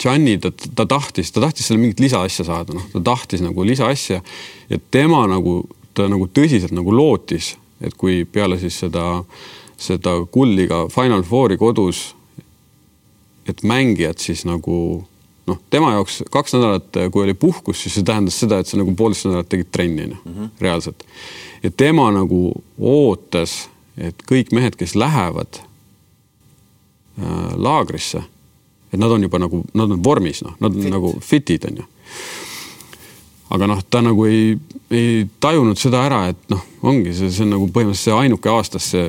[0.01, 4.21] Gianni, ta, ta tahtis, ta tahtis selle mingit lisaasja saada, noh, ta tahtis nagu lisaasja
[4.69, 5.61] ja tema nagu,
[5.93, 9.21] ta nagu tõsiselt nagu lootis, et kui peale siis seda,
[9.81, 12.11] seda Kulliga Final Fouri kodus,
[13.49, 14.77] et mängijad siis nagu
[15.49, 18.93] noh, tema jaoks kaks nädalat, kui oli puhkus, siis see tähendas seda, et sa nagu
[18.97, 21.05] poolteist nädalat tegid trenni, mm -hmm., reaalselt.
[21.63, 28.23] ja tema nagu ootas, et kõik mehed, kes lähevad äh, laagrisse
[28.91, 30.91] et nad on juba nagu, nad on vormis, noh, nad on Fit.
[30.91, 31.87] nagu fit'id on ju.
[33.51, 34.53] aga noh, ta nagu ei,
[34.95, 38.91] ei tajunud seda ära, et noh, ongi see, see on nagu põhimõtteliselt see ainuke aastas
[38.93, 39.07] see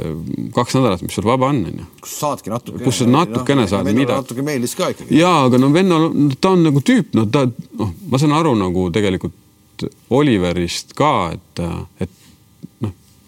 [0.55, 1.91] kaks nädalat, mis sul vaba on, on ju.
[2.03, 2.85] kus saadki natukene.
[2.87, 4.19] kus sa natukene no, saad midagi.
[4.19, 5.19] natuke meeldis ka ikkagi.
[5.19, 6.09] ja, aga no vennal,
[6.43, 7.47] ta on nagu tüüp, no ta,
[7.79, 9.39] noh, ma saan aru nagu tegelikult
[10.15, 11.63] Oliverist ka, et,
[11.99, 12.22] et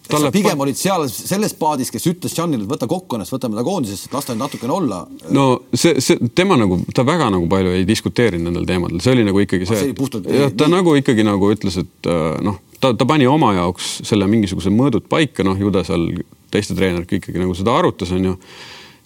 [0.08, 0.28] Talle...
[0.34, 4.10] pigem olid seal selles paadis, kes ütles Janile, et võta kokku ennast, võtame ta koondisesse,
[4.12, 4.98] las ta nüüd natukene olla.
[5.32, 9.24] no see, see tema nagu, ta väga nagu palju ei diskuteerinud nendel teemadel, see oli
[9.24, 10.76] nagu ikkagi see, see, puhtalt, jah, ta nii...
[10.76, 15.08] nagu ikkagi nagu ütles, et äh, noh, ta, ta pani oma jaoks selle mingisuguse mõõdud
[15.08, 16.10] paika, noh, ju ta seal
[16.52, 18.34] teiste treeneritega ikkagi nagu seda arutas, on ju.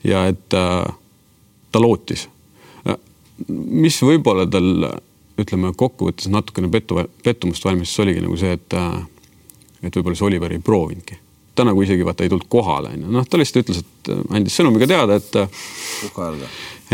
[0.08, 0.88] ja et äh,
[1.70, 2.26] ta lootis.
[2.88, 2.98] Äh,
[3.46, 4.88] mis võib-olla tal
[5.38, 8.98] ütleme kokkuvõttes natukene pettu, pettumust valmistas, oligi nagu see, et äh,
[9.82, 11.18] et võib-olla see Oliver ei proovinudki.
[11.58, 14.54] ta nagu isegi vaata ei tulnud kohale, onju, noh, ta lihtsalt ütles, et äh, andis
[14.58, 15.36] sõnumiga teada, et.
[15.36, 15.48] Äh,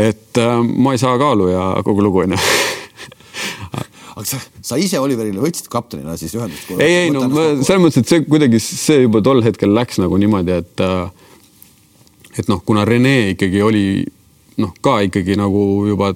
[0.09, 2.39] et äh, ma ei saa kaalu ja kogu lugu, onju
[4.15, 6.71] aga sa, sa ise Oliverile võtsid kaptenina siis ühendust?
[6.79, 10.59] ei, ei no selles mõttes, et see kuidagi, see juba tol hetkel läks nagu niimoodi,
[10.63, 10.85] et
[12.35, 13.85] et noh, kuna Rene ikkagi oli
[14.63, 15.61] noh, ka ikkagi nagu
[15.91, 16.13] juba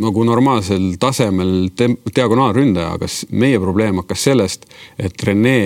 [0.00, 1.70] nagu normaalsel tasemel
[2.14, 4.64] diagonaalründaja, aga meie probleem hakkas sellest,
[4.98, 5.58] et Rene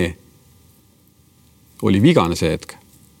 [1.87, 2.75] oli vigane see hetk.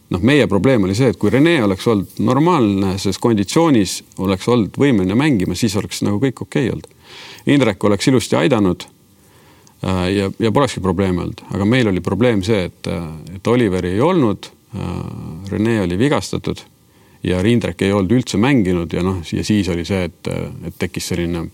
[0.07, 5.17] noh, meie probleem oli see, et kui Rene oleks olnud normaalses konditsioonis, oleks olnud võimeline
[5.19, 6.93] mängima, siis oleks nagu kõik okei okay olnud.
[7.51, 8.85] Indrek oleks ilusti aidanud
[9.83, 13.97] äh, ja, ja polekski probleeme olnud, aga meil oli probleem see, et, äh, et Oliveri
[13.97, 14.95] ei olnud, äh,
[15.51, 16.63] Rene oli vigastatud
[17.27, 20.31] ja Rindrek ei olnud üldse mänginud ja noh, ja siis oli see, et,
[20.67, 21.47] et tekkis selline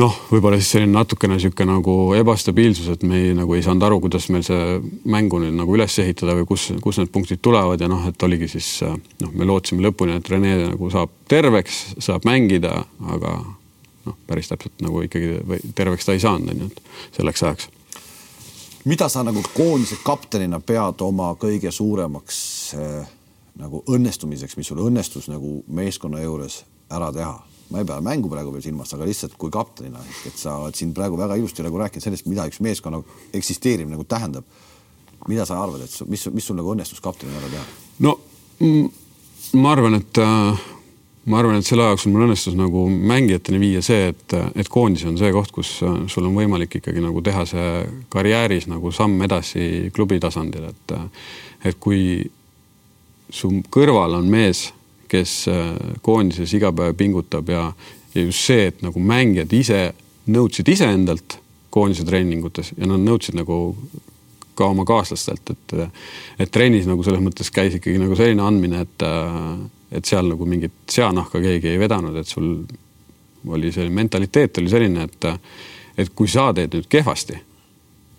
[0.00, 4.00] noh, võib-olla siis selline natukene niisugune nagu ebastabiilsus, et me ei, nagu ei saanud aru,
[4.04, 7.88] kuidas meil see mängu nüüd nagu üles ehitada või kus, kus need punktid tulevad ja
[7.90, 12.82] noh, et oligi siis noh, me lootsime lõpuni, et Rene nagu saab terveks, saab mängida,
[13.14, 17.46] aga noh, päris täpselt nagu ikkagi või terveks ta ei saanud, on ju, et selleks
[17.48, 17.72] ajaks.
[18.84, 22.38] mida sa nagu koondise kaptenina pead oma kõige suuremaks
[22.76, 23.15] äh,
[23.60, 27.36] nagu õnnestumiseks, mis sul õnnestus nagu meeskonna juures ära teha?
[27.66, 29.98] ma ei pea mängu praegu veel silmas, aga lihtsalt kui kaptenina,
[30.28, 33.00] et sa oled siin praegu väga ilusti nagu rääkinud sellest, mida üks meeskonna
[33.34, 34.44] eksisteerimine nagu tähendab.
[35.26, 37.64] mida sa arvad, et mis, mis sul nagu õnnestus kaptenina ära teha?
[38.06, 38.20] no
[39.58, 40.62] ma arvan, et äh,
[41.26, 45.02] ma arvan, et selle aja jooksul mul õnnestus nagu mängijateni viia see, et, et koondis
[45.10, 47.68] on see koht, kus äh, sul on võimalik ikkagi nagu teha see
[48.12, 51.06] karjääris nagu samm edasi klubi tasandil, et äh,
[51.66, 52.30] et kui
[53.30, 54.68] su kõrval on mees
[55.08, 57.68] kes äh, koondises iga päev pingutab ja,
[58.14, 59.80] ja just see, et nagu mängijad ise
[60.32, 61.38] nõudsid iseendalt
[61.70, 63.76] koondise treeningutes ja nad nõudsid nagu
[64.56, 65.74] ka oma kaaslastelt, et
[66.40, 69.04] et trennis nagu selles mõttes käis ikkagi nagu selline andmine, et
[69.92, 72.48] et seal nagu mingit seanahka keegi ei vedanud, et sul
[73.46, 75.28] oli selline mentaliteet oli selline, et
[75.96, 77.36] et kui sa teed nüüd kehvasti,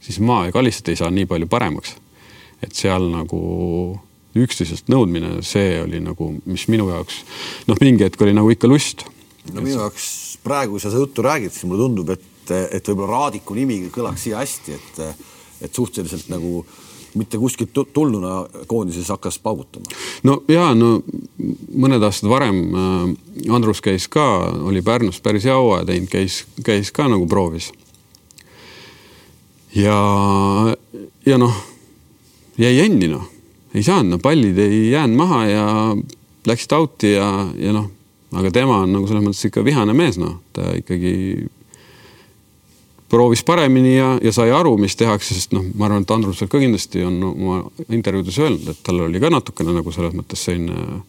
[0.01, 1.95] siis ma ega lihtsalt ei saa nii palju paremaks.
[2.61, 3.41] et seal nagu
[4.45, 7.21] üksteisest nõudmine, see oli nagu, mis minu jaoks
[7.69, 9.05] noh, mingi hetk oli nagu ikka lust.
[9.53, 10.09] no minu jaoks
[10.43, 14.27] praegu, kui sa seda juttu räägid, siis mulle tundub, et, et võib-olla Raadiku nimi kõlaks
[14.27, 15.23] siia hästi, et,
[15.67, 16.61] et suhteliselt nagu
[17.17, 19.85] mitte kuskilt tulnuna koondises hakkas paugutama.
[20.23, 21.01] no ja no
[21.73, 24.27] mõned aastad varem äh, Andrus käis ka,
[24.69, 27.71] oli Pärnus päris hea hooaja teinud, käis, käis ka nagu proovis.
[29.75, 29.97] ja,
[31.25, 31.63] ja noh,
[32.57, 33.36] jäi jänni noh
[33.75, 35.67] ei saanud, no pallid ei jäänud maha ja
[36.47, 37.27] läksid out'i ja,
[37.59, 37.89] ja noh,
[38.37, 41.13] aga tema on nagu selles mõttes ikka vihane mees, noh, ta ikkagi
[43.09, 46.59] proovis paremini ja, ja sai aru, mis tehakse, sest noh, ma arvan, et Andrus ka
[46.59, 51.03] kindlasti on oma intervjuudes öelnud, et tal oli ka natukene nagu selles mõttes selline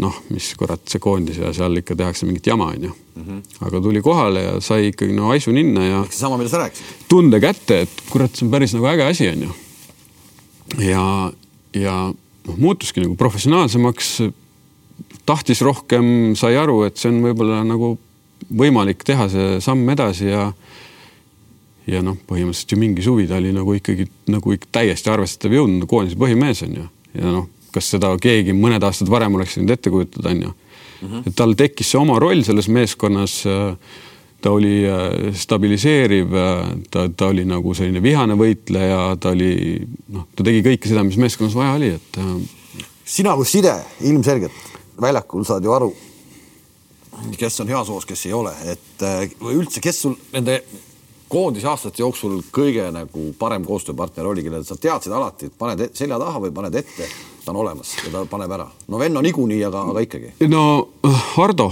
[0.00, 2.92] noh, mis kurat, see koondis ja seal ikka tehakse mingit jama, onju.
[3.20, 3.40] Mhm.
[3.66, 5.98] aga tuli kohale ja sai ikkagi no haisu ninna ja.
[6.08, 7.04] seesama, mida sa rääkisid.
[7.08, 9.50] tunde kätte, et kurat, see on päris nagu äge asi, onju.
[10.86, 11.04] ja,
[11.76, 14.14] ja noh, muutuski nagu professionaalsemaks,
[15.28, 17.94] tahtis rohkem, sai aru, et see on võib-olla nagu
[18.56, 20.50] võimalik teha see samm edasi ja
[21.90, 25.88] ja noh, põhimõtteliselt ju mingi suvi ta oli nagu ikkagi nagu ikka täiesti arvestatav jõudnud
[25.90, 26.84] koondise põhimees on ju
[27.18, 30.52] ja noh, kas seda keegi mõned aastad varem oleks võinud ette kujutada, on ju.
[31.00, 31.22] Mhm.
[31.26, 33.74] et tal tekkis see oma roll selles meeskonnas äh,
[34.40, 39.52] ta oli äh, stabiliseeriv, äh, ta, ta oli nagu selline vihane võitleja, ta oli
[40.14, 42.20] noh, ta tegi kõike seda, mis meeskonnas vaja oli, et.
[42.20, 43.74] Äh, sina kui side
[44.06, 44.68] ilmselgelt
[45.00, 45.90] väljakul saad ju aru,
[47.36, 49.02] kes on heas hoos, kes ei ole, et
[49.40, 50.60] või üldse, kes sul nende
[51.30, 55.90] koondise aastate jooksul kõige nagu parem koostööpartner oli, kellele sa teadsid alati, et paned e-,
[55.96, 57.08] selja taha või paned ette,
[57.44, 58.66] ta on olemas ja ta paneb ära.
[58.88, 60.34] no Venno niikuinii, aga, aga ikkagi.
[60.50, 60.62] no
[61.36, 61.70] Hardo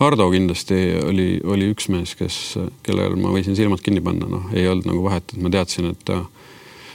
[0.00, 2.36] Hardo kindlasti oli, oli üks mees, kes,
[2.86, 6.04] kellel ma võisin silmad kinni panna, noh, ei olnud nagu vahet, et ma teadsin, et
[6.08, 6.22] ta,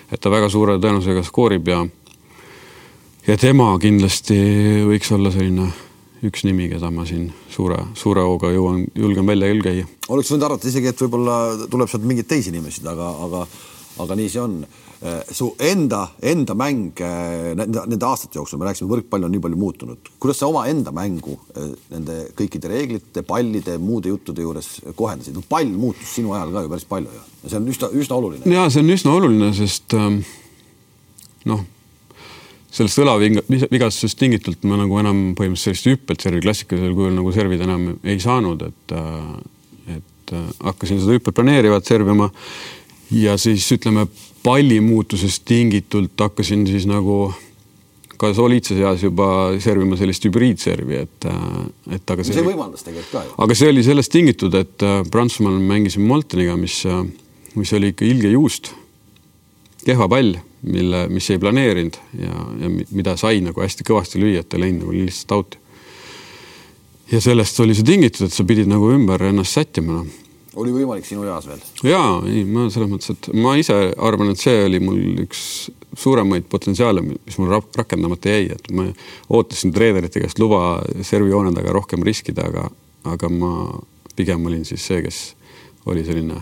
[0.10, 1.84] et ta väga suure tõenäosusega skoorib ja
[3.28, 4.38] ja tema kindlasti
[4.90, 5.70] võiks olla selline
[6.26, 9.88] üks nimi, keda ma siin suure, suure hooga jõuan, julgen välja küll käia.
[10.10, 11.38] oleks võinud arvata isegi, et võib-olla
[11.70, 13.46] tuleb sealt mingeid teisi nimesid, aga, aga,
[14.06, 14.60] aga nii see on
[15.32, 19.60] su enda, enda mäng äh, nende, nende aastate jooksul, me rääkisime, võrkpall on nii palju
[19.60, 25.38] muutunud, kuidas sa omaenda mängu äh, nende kõikide reeglite, pallide, muude juttude juures kohendasid?
[25.50, 28.56] pall muutus sinu ajal ka ju päris palju ju ja see on üsna, üsna oluline.
[28.56, 30.22] ja see on üsna oluline, sest ähm,
[31.52, 31.66] noh,
[32.76, 37.92] sellest õlavigastusest tingitult ma nagu enam põhimõtteliselt sellist hüppelt servi klassikalisel kujul nagu servida enam
[38.04, 38.96] ei saanud, et,
[40.00, 42.32] et hakkasin seda hüppet planeerivat servima
[43.12, 44.08] ja siis ütleme
[44.44, 47.34] palli muutusest tingitult hakkasin siis nagu
[48.18, 49.28] ka soliidses eas juba
[49.60, 51.28] servima sellist hübriidservi, et,
[51.92, 55.60] et aga see, see võimaldas tegelikult ka aga see oli sellest tingitud, et äh, Prantsusmaal
[55.60, 57.04] mängisime Molteniga, mis, äh,
[57.60, 58.72] mis oli ikka ilge juust,
[59.84, 64.56] kehva pall, mille, mis ei planeerinud ja, ja mida sai nagu hästi kõvasti lüüa, et
[64.56, 65.64] ei läinud nagu lihtsalt out'i.
[67.12, 70.22] ja sellest oli see tingitud, et sa pidid nagu ümber ennast sättima noh
[70.56, 71.64] oli võimalik sinu eas veel?
[71.88, 75.42] ja ei, ma selles mõttes, et ma ise arvan, et see oli mul üks
[75.96, 78.88] suuremaid potentsiaale, mis mul rakendamata jäi, et ma
[79.30, 82.68] ootasin treenerite käest luba servijoone taga rohkem riskida, aga,
[83.12, 83.54] aga ma
[84.16, 85.22] pigem olin siis see, kes
[85.92, 86.42] oli selline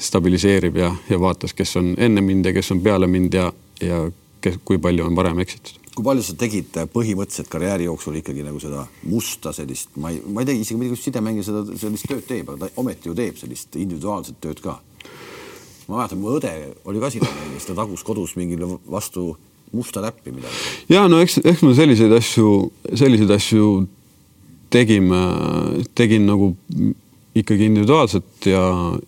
[0.00, 3.50] stabiliseeriv ja, ja vaatas, kes on enne mind ja kes on peale mind ja,
[3.84, 4.06] ja
[4.40, 8.60] kes, kui palju on varem eksitud kui palju sa tegid põhimõtteliselt karjääri jooksul ikkagi nagu
[8.62, 12.48] seda musta sellist, ma ei, ma ei tea isegi, kuidas sidemängija seda sellist tööd teeb,
[12.48, 14.78] aga ta ometi ju teeb sellist individuaalset tööd ka.
[15.90, 16.52] ma mäletan, mu õde
[16.88, 19.34] oli ka sidemängija, siis ta tagus kodus mingile vastu
[19.76, 20.62] musta näppi midagi.
[20.88, 23.66] ja no eks, eks me selliseid asju, selliseid asju
[24.72, 25.20] tegime,
[25.98, 26.54] tegin nagu
[27.36, 28.62] ikkagi individuaalselt ja,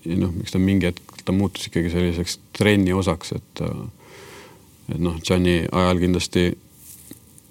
[0.04, 3.64] ja noh, miks ta mingi hetk ta muutus ikkagi selliseks trenni osaks, et
[4.92, 6.50] et noh, Gianni ajal kindlasti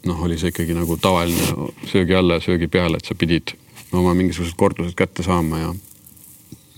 [0.06, 3.56] noh, oli see ikkagi nagu tavaline söögi alla ja söögi peale, et sa pidid
[3.94, 5.74] oma mingisugused kordused kätte saama ja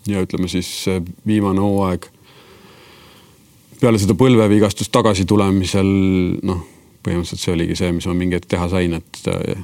[0.07, 0.86] ja ütleme siis
[1.28, 2.09] viimane hooaeg
[3.80, 5.89] peale seda põlvevigastust tagasi tulemisel
[6.43, 6.63] noh,
[7.03, 9.63] põhimõtteliselt see oligi see, mis ma mingi hetk teha sain, et äh,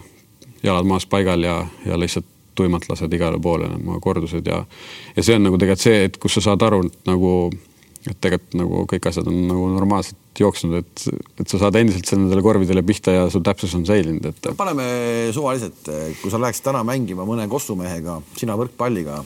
[0.63, 2.27] jalad maas paigal ja, ja lihtsalt
[2.59, 4.63] tuimalt lased igale poole oma kordused ja
[5.15, 7.33] ja see on nagu tegelikult see, et kus sa saad aru, et nagu
[8.07, 11.03] et tegelikult nagu kõik asjad on nagu normaalselt jooksnud, et,
[11.41, 14.49] et sa saad endiselt nendele korvidele pihta ja su täpsus on säilinud, et.
[14.57, 14.85] paneme
[15.35, 19.21] suvaliselt, kui sa läheksid täna mängima mõne Kossu mehega, sina võrkpalliga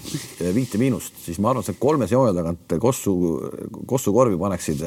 [0.56, 3.16] viite miinust, siis ma arvan, et sa kolmes joone tagant Kossu,
[3.90, 4.86] Kossu korvi paneksid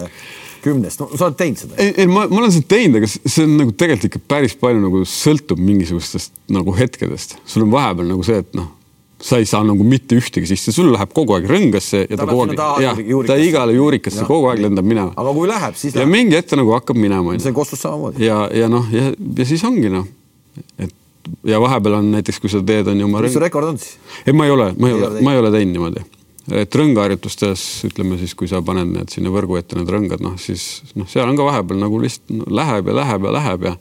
[0.64, 1.80] kümnest, no sa oled teinud seda?
[1.82, 4.82] ei, ei ma, ma olen seda teinud, aga see on nagu tegelikult ikka päris palju
[4.86, 8.75] nagu sõltub mingisugustest nagu hetkedest, sul on vahepeal nagu see, et noh
[9.20, 12.28] sa ei saa nagu mitte ühtegi sisse, sul läheb kogu aeg rõngasse ja ta, ta
[12.28, 13.00] kogu aeg, jah,
[13.30, 14.28] ta igale juurikasse ja.
[14.28, 15.14] kogu aeg lendab minema.
[15.16, 16.12] aga kui läheb, siis ja läheb.
[16.12, 17.38] mingi hetk ta nagu hakkab minema.
[17.40, 18.24] see on Kossus samamoodi.
[18.26, 20.04] ja, ja noh, ja, ja siis ongi noh,
[20.76, 20.92] et
[21.48, 23.22] ja vahepeal on näiteks, kui sa teed, on ju oma.
[23.24, 23.96] mis su rekord on siis?
[24.26, 26.04] ei, ma ei ole, ma ei ole, ma ei ole teinud niimoodi.
[26.60, 30.84] et rõngaharjutustes ütleme siis, kui sa paned need sinna võrgu ette, need rõngad, noh siis
[30.94, 33.74] noh, seal on ka vahepeal nagu lihtsalt no, läheb ja läheb ja läheb ja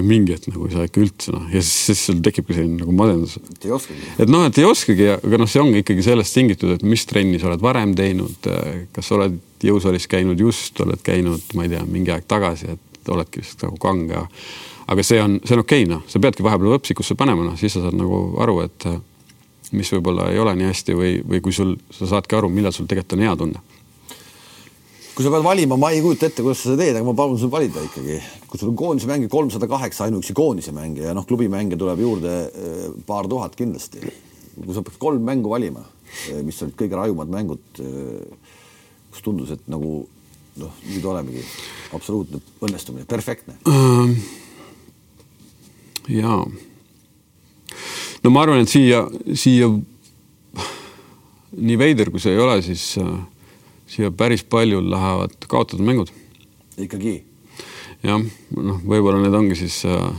[0.00, 2.80] ja mingi hetk nagu ei saa ikka üldse noh, ja siis, siis sul tekibki selline
[2.80, 3.36] nagu masendus.
[3.38, 4.08] et ei oskagi.
[4.24, 7.40] et noh, et ei oskagi, aga noh, see ongi ikkagi sellest tingitud, et mis trenni
[7.40, 8.50] sa oled varem teinud,
[8.96, 13.42] kas oled jõusaalis käinud just, oled käinud, ma ei tea, mingi aeg tagasi, et oledki
[13.42, 14.24] lihtsalt nagu kange.
[14.90, 17.76] aga see on, see on okei okay,, noh, sa peadki vahepeal võpsikusse panema, noh, siis
[17.76, 18.88] sa saad nagu aru, et
[19.76, 22.88] mis võib-olla ei ole nii hästi või, või kui sul, sa saadki aru, millal sul
[22.90, 23.69] tegelikult on hea tunne
[25.20, 27.36] kui sa pead valima, ma ei kujuta ette, kuidas sa seda teed, aga ma palun
[27.36, 28.14] sul valida ikkagi.
[28.48, 32.30] kui sul on koondise mänge kolmsada kaheksa ainuüksi koondise mänge ja noh, klubimänge tuleb juurde
[32.48, 34.00] eh, paar tuhat kindlasti.
[34.56, 35.82] kui sa pead kolm mängu valima,
[36.32, 38.54] eh, mis olid kõige rajumad mängud, eh,
[39.12, 39.90] kus tundus, et nagu
[40.62, 41.44] noh, nüüd olemegi
[41.92, 44.14] absoluutne õnnestumine, perfektne ähm,.
[46.08, 46.38] ja
[48.24, 49.04] no ma arvan, et siia,
[49.36, 49.68] siia
[51.60, 53.12] nii veider, kui see ei ole, siis äh,
[53.90, 56.12] siia päris palju lähevad kaotatud mängud.
[56.78, 57.22] ikkagi?
[58.06, 58.22] jah,
[58.56, 60.10] noh, võib-olla need ongi siis äh,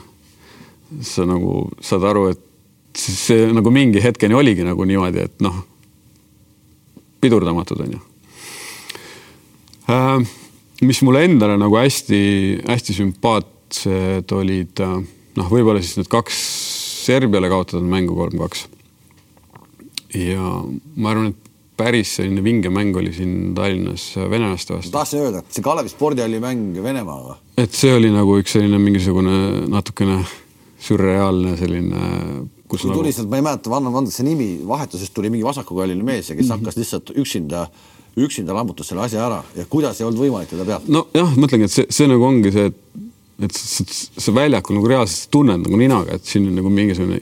[1.01, 5.63] sa nagu saad aru, et see nagu mingi hetkeni oligi nagu niimoodi, et noh,
[7.23, 8.01] pidurdamatud on ju
[9.89, 10.27] äh,.
[10.81, 14.99] mis mulle endale nagu hästi-hästi sümpaatsed olid äh,
[15.39, 16.43] noh, võib-olla siis need kaks
[17.01, 18.67] Serbiale kaotatud mängu kolm-kaks.
[20.13, 20.51] ja
[21.01, 21.50] ma arvan, et
[21.81, 24.93] päris selline vinge mäng oli siin Tallinnas venelaste vastu.
[24.93, 27.37] tahtsin öelda, see Kalevi spordihalli mäng Venemaaga.
[27.57, 30.21] et see oli nagu üks selline mingisugune natukene
[30.81, 32.03] sürreaalne selline.
[32.67, 32.99] kui nagu...
[32.99, 36.35] tuli sealt, ma ei mäleta, anna andeks see nimi, vahetusest tuli mingi vasakukalline mees ja
[36.35, 36.59] kes mm -hmm.
[36.59, 37.65] hakkas lihtsalt üksinda
[38.17, 40.91] üksinda lammutas selle asja ära ja kuidas ei olnud võimalik teda peatada?
[40.91, 42.75] nojah, mõtlengi, et see, see nagu ongi see, et,
[43.47, 43.57] et
[44.25, 47.21] sa väljakul nagu reaalselt tunned nagu ninaga, et siin on nagu mingisugune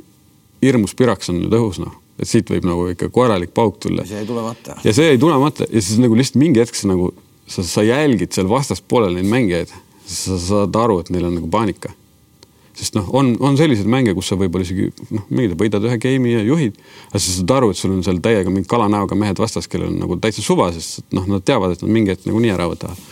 [0.62, 4.06] hirmus piraks on nüüd õhus, noh et siit võib nagu ikka korralik pauk tulla.
[4.08, 4.76] see jäi tulemata.
[4.84, 7.14] ja see jäi tulemata ja siis nagu lihtsalt mingi hetk sa nagu,
[7.48, 9.72] sa, sa jälgid seal vastaspoolel neid mängijaid,
[10.10, 11.94] sa saad aru, et neil on nagu paanika.
[12.80, 16.38] sest noh, on, on selliseid mänge, kus sa võib-olla isegi noh, mingi võidad ühe game'i
[16.38, 16.78] ja juhid,
[17.10, 20.00] aga sa saad aru, et sul on seal täiega mingi kalanäoga mehed vastas, kellel on
[20.06, 23.04] nagu täitsa suva, sest noh, nad teavad, et nad mingi hetk nagunii ära võtavad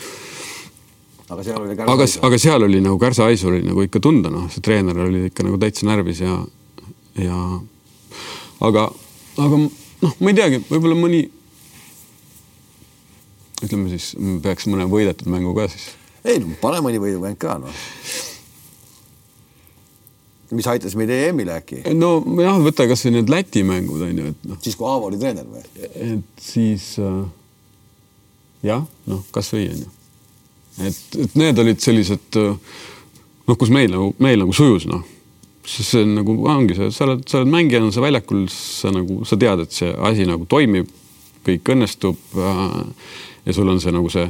[1.28, 4.32] aga seal oli Kärsa aga, aga seal oli nagu Kärsa Aisu oli nagu ikka tunda,
[4.32, 6.38] noh, see treener oli ikka nagu täitsa närvis ja,
[7.20, 7.40] ja
[8.64, 8.88] aga,
[9.38, 11.24] aga noh, ma ei teagi, võib-olla mõni,
[13.64, 15.90] ütleme siis, peaks mõne võidetud mängu ka siis.
[16.28, 17.82] ei no pane mõni võidumäng ka noh.
[20.58, 21.84] mis aitas meid EM-ile äkki?
[21.98, 24.62] nojah, võta kasvõi need Läti mängud on ju, et noh.
[24.64, 25.66] siis kui Aavo oli treener või?
[25.94, 27.22] et siis äh,
[28.72, 29.92] jah, noh, kasvõi on ju.
[30.90, 32.58] et, et need olid sellised äh,
[33.48, 35.06] noh, kus meil nagu, meil nagu sujus noh
[35.68, 39.22] sest see on nagu ongi see, sa oled, sa oled mängijana, sa väljakul, sa nagu,
[39.28, 40.90] sa tead, et see asi nagu toimib,
[41.48, 42.20] kõik õnnestub.
[42.40, 42.78] Äh,
[43.48, 44.28] ja sul on see nagu see,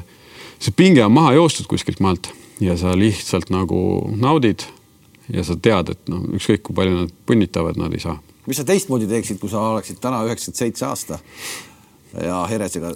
[0.61, 2.29] see pinge on maha joostud kuskilt maalt
[2.61, 3.79] ja sa lihtsalt nagu
[4.15, 4.65] naudid.
[5.27, 8.15] ja sa tead, et noh, ükskõik kui palju nad punnitavad, nad ei saa.
[8.47, 11.19] mis sa teistmoodi teeksid, kui sa oleksid täna üheksakümmend seitse aasta
[12.23, 12.93] ja Heresega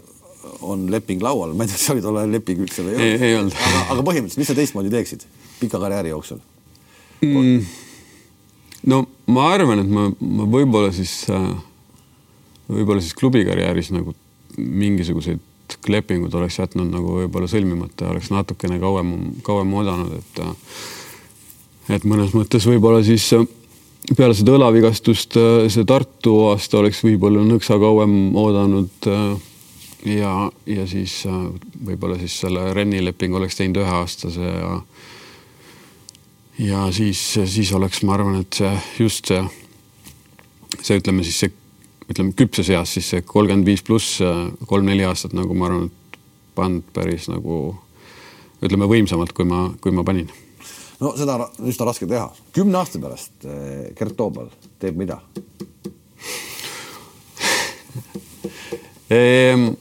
[0.64, 3.58] on leping laual, ma ei tea, kas oli tollal leping üldse või ei, ei olnud.
[3.68, 5.26] aga, aga põhimõtteliselt, mis sa teistmoodi teeksid
[5.60, 6.40] pika karjääri jooksul?
[7.26, 7.66] mm,?
[8.90, 11.26] No ma arvan, et ma, ma võib-olla siis,
[12.70, 14.16] võib-olla siis klubikarjääris nagu
[14.58, 15.40] mingisuguseid
[15.88, 19.14] lepingud oleks jätnud nagu võib-olla sõlmimata ja oleks natukene kauem,
[19.46, 20.42] kauem oodanud, et
[21.96, 23.26] et mõnes mõttes võib-olla siis
[24.18, 25.38] peale seda õlavigastust
[25.72, 29.10] see Tartu aasta oleks võib-olla nõksa kauem oodanud
[30.10, 30.34] ja,
[30.66, 31.22] ja siis
[31.86, 34.76] võib-olla siis selle Renni lepingu oleks teinud üheaastase ja
[36.62, 39.42] ja siis, siis oleks, ma arvan, et see just see,
[40.82, 41.54] see ütleme siis see,
[42.12, 44.20] ütleme küpses eas siis see kolmkümmend viis pluss
[44.70, 46.20] kolm-neli aastat nagu ma arvan, et
[46.58, 47.64] pannud päris nagu
[48.62, 50.30] ütleme võimsamalt, kui ma, kui ma panin.
[51.02, 52.28] no seda on üsna raske teha.
[52.54, 55.22] kümne aasta pärast eh, Gert Toobal teeb mida
[59.10, 59.72] ehm,?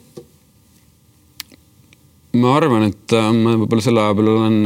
[2.41, 4.62] ma arvan, et äh, ma võib-olla selle aja peal olen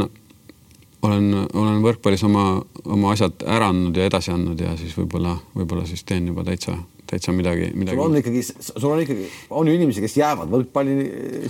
[1.05, 2.47] olen, olen võrkpallis oma,
[2.85, 6.75] oma asjad ära andnud ja edasi andnud ja siis võib-olla, võib-olla siis teen juba täitsa,
[7.09, 7.97] täitsa midagi, midagi.
[7.97, 10.95] sul on ikkagi, sul on ikkagi, on ju inimesi, kes jäävad võrkpalli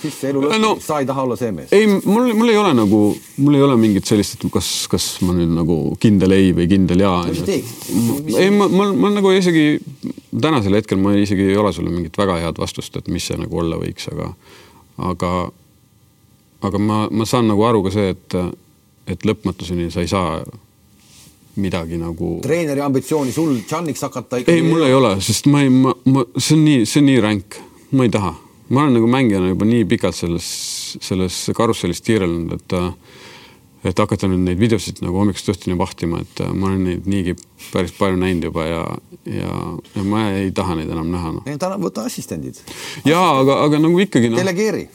[0.04, 1.74] sisse elu lõpuni no,, sa ei taha olla see mees?
[1.76, 3.02] ei, mul, mul ei ole nagu,
[3.42, 7.06] mul ei ole mingit sellist, et kas, kas ma nüüd nagu kindel ei või kindel
[7.06, 7.24] jaa.
[7.30, 8.34] mis sa teeksid?
[8.42, 9.80] ei, ma, ma, ma nagu isegi
[10.42, 13.62] tänasel hetkel ma isegi ei ole sulle mingit väga head vastust, et mis see nagu
[13.62, 14.34] olla võiks, aga,
[15.12, 15.32] aga,
[16.68, 18.40] aga ma, ma saan nagu aru ka see, et
[19.08, 20.40] et lõpmatuseni sa ei saa
[21.62, 22.40] midagi nagu.
[22.44, 24.58] treeneri ambitsiooni sul Džanniks hakata ikkagi.
[24.58, 27.22] ei, mul ei ole, sest ma ei, ma, ma, see on nii, see on nii
[27.24, 27.60] ränk,
[27.96, 28.34] ma ei taha.
[28.70, 30.48] ma olen nagu mängijana juba nii pikalt selles,
[31.02, 32.80] selles karussellis tiirelnud, et
[33.86, 37.36] et hakata nüüd neid videosid nagu hommikust õhtuni vahtima, et ma olen neid niigi
[37.70, 38.82] päris palju näinud juba ja,
[39.30, 39.52] ja,
[39.94, 41.44] ja ma ei taha neid enam näha no..
[41.84, 42.58] võta assistendid.
[43.06, 44.40] ja aga, aga nagu ikkagi no,.
[44.42, 44.88] delegeeri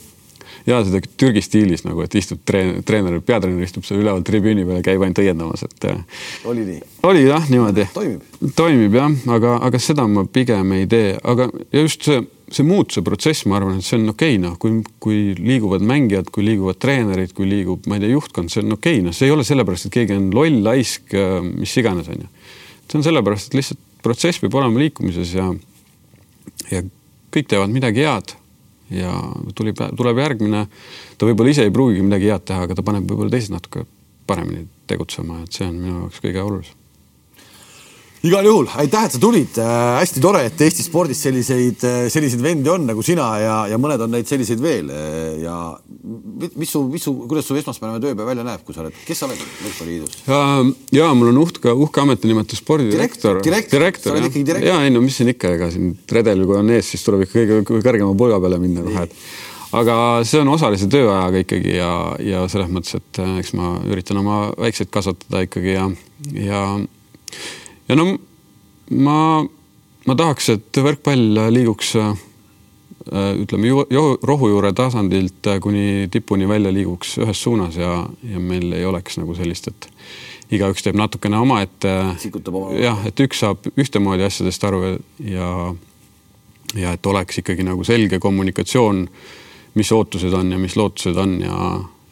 [0.66, 4.80] ja seda Türgi stiilis nagu, et istub treener, treener, peatreener istub seal üleval tribüüni peal
[4.80, 5.86] ja käib ainult õiendamas, et.
[5.88, 6.02] Äh,
[6.50, 6.82] oli nii?
[7.08, 7.86] oli jah, niimoodi.
[7.94, 8.26] toimib?
[8.56, 13.04] toimib jah, aga, aga seda ma pigem ei tee, aga ja just see, see muutuse
[13.06, 16.80] protsess, ma arvan, et see on okei okay,, noh, kui, kui liiguvad mängijad, kui liiguvad
[16.82, 19.46] treenerid, kui liigub, ma ei tea, juhtkond, see on okei okay,, noh, see ei ole
[19.46, 22.28] sellepärast, et keegi on loll, laisk, äh, mis iganes, onju.
[22.86, 25.50] see on sellepärast, et lihtsalt protsess peab olema liikumises ja,
[26.70, 26.84] ja
[27.30, 28.39] kõik teevad midagi head
[28.90, 29.14] ja
[29.54, 30.66] tuli, tuleb järgmine,
[31.18, 33.86] ta võib-olla ise ei pruugigi midagi head teha, aga ta paneb võib-olla teised natuke
[34.26, 36.79] paremini tegutsema, et see on minu jaoks kõige olulisem
[38.26, 39.76] igal juhul aitäh, et sa tulid äh,.
[40.00, 44.02] hästi tore, et Eesti spordis selliseid, äh, selliseid vendi on nagu sina ja, ja mõned
[44.04, 44.90] on neid selliseid veel.
[44.92, 45.56] Äh, ja
[46.60, 49.28] mis su, mis su, kuidas su esmaspäevane tööpäev välja näeb, kui sa oled, kes sa
[49.28, 50.18] oled võrkpalliliidus?
[50.28, 50.40] ja,
[51.00, 53.40] ja mul on uhke, uhke ametinimetus spordidirektor.
[53.44, 54.72] direktor, direktor, sa oled ikkagi direktor.
[54.72, 57.46] ja ei no mis siin ikka, ega siin redel, kui on ees, siis tuleb ikka
[57.64, 59.16] kõige kõrgema pulga peale minna kohe, et
[59.80, 59.96] aga
[60.28, 61.90] see on osalise tööajaga ikkagi ja,
[62.24, 65.88] ja selles mõttes, et äh, eks ma üritan oma väikseid kasvatada ikkagi ja,
[66.36, 66.64] ja
[67.90, 68.06] ja no
[68.90, 69.18] ma,
[70.06, 72.12] ma tahaks, et võrkpall liiguks äh,
[73.42, 73.72] ütleme
[74.22, 79.34] rohujuure tasandilt äh, kuni tipuni välja liiguks ühes suunas ja, ja meil ei oleks nagu
[79.38, 79.90] sellist, et
[80.54, 81.94] igaüks teeb natukene omaette.
[82.78, 84.82] jah, et üks saab ühtemoodi asjadest aru
[85.26, 85.50] ja,
[86.78, 89.06] ja et oleks ikkagi nagu selge kommunikatsioon,
[89.78, 91.58] mis ootused on ja mis lootused on ja,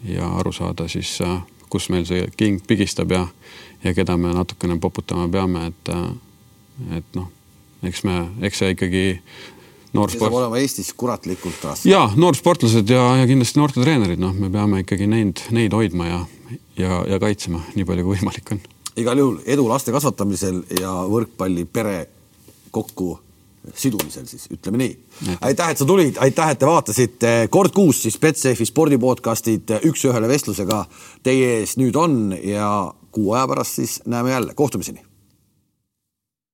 [0.07, 3.27] ja aru saada siis, äh, kus meil see king pigistab ja
[3.85, 5.93] ja keda me natukene poputama peame, et,
[6.99, 7.29] et noh,
[7.87, 8.17] eks me,
[8.49, 9.05] eks see ikkagi
[9.95, 10.29] noor sport.
[10.29, 11.91] saab olema Eestis kuratlikult raske.
[11.91, 16.21] ja noorsportlased ja, ja kindlasti noortetreenerid, noh, me peame ikkagi neid, neid hoidma ja,
[16.81, 18.61] ja, ja kaitsema nii palju kui võimalik on.
[18.99, 21.99] igal juhul edu laste kasvatamisel ja võrkpallipere
[22.75, 23.15] kokku
[23.75, 24.93] sidumisel siis ütleme nii.
[25.41, 27.33] aitäh, et sa tulid, aitäh, et te vaatasite.
[27.51, 30.85] kord kuus siis Betsafe spordipodcastid üks-ühele vestlusega
[31.23, 32.71] teie ees nüüd on ja
[33.19, 35.08] kuu aja pärast siis näeme jälle, kohtumiseni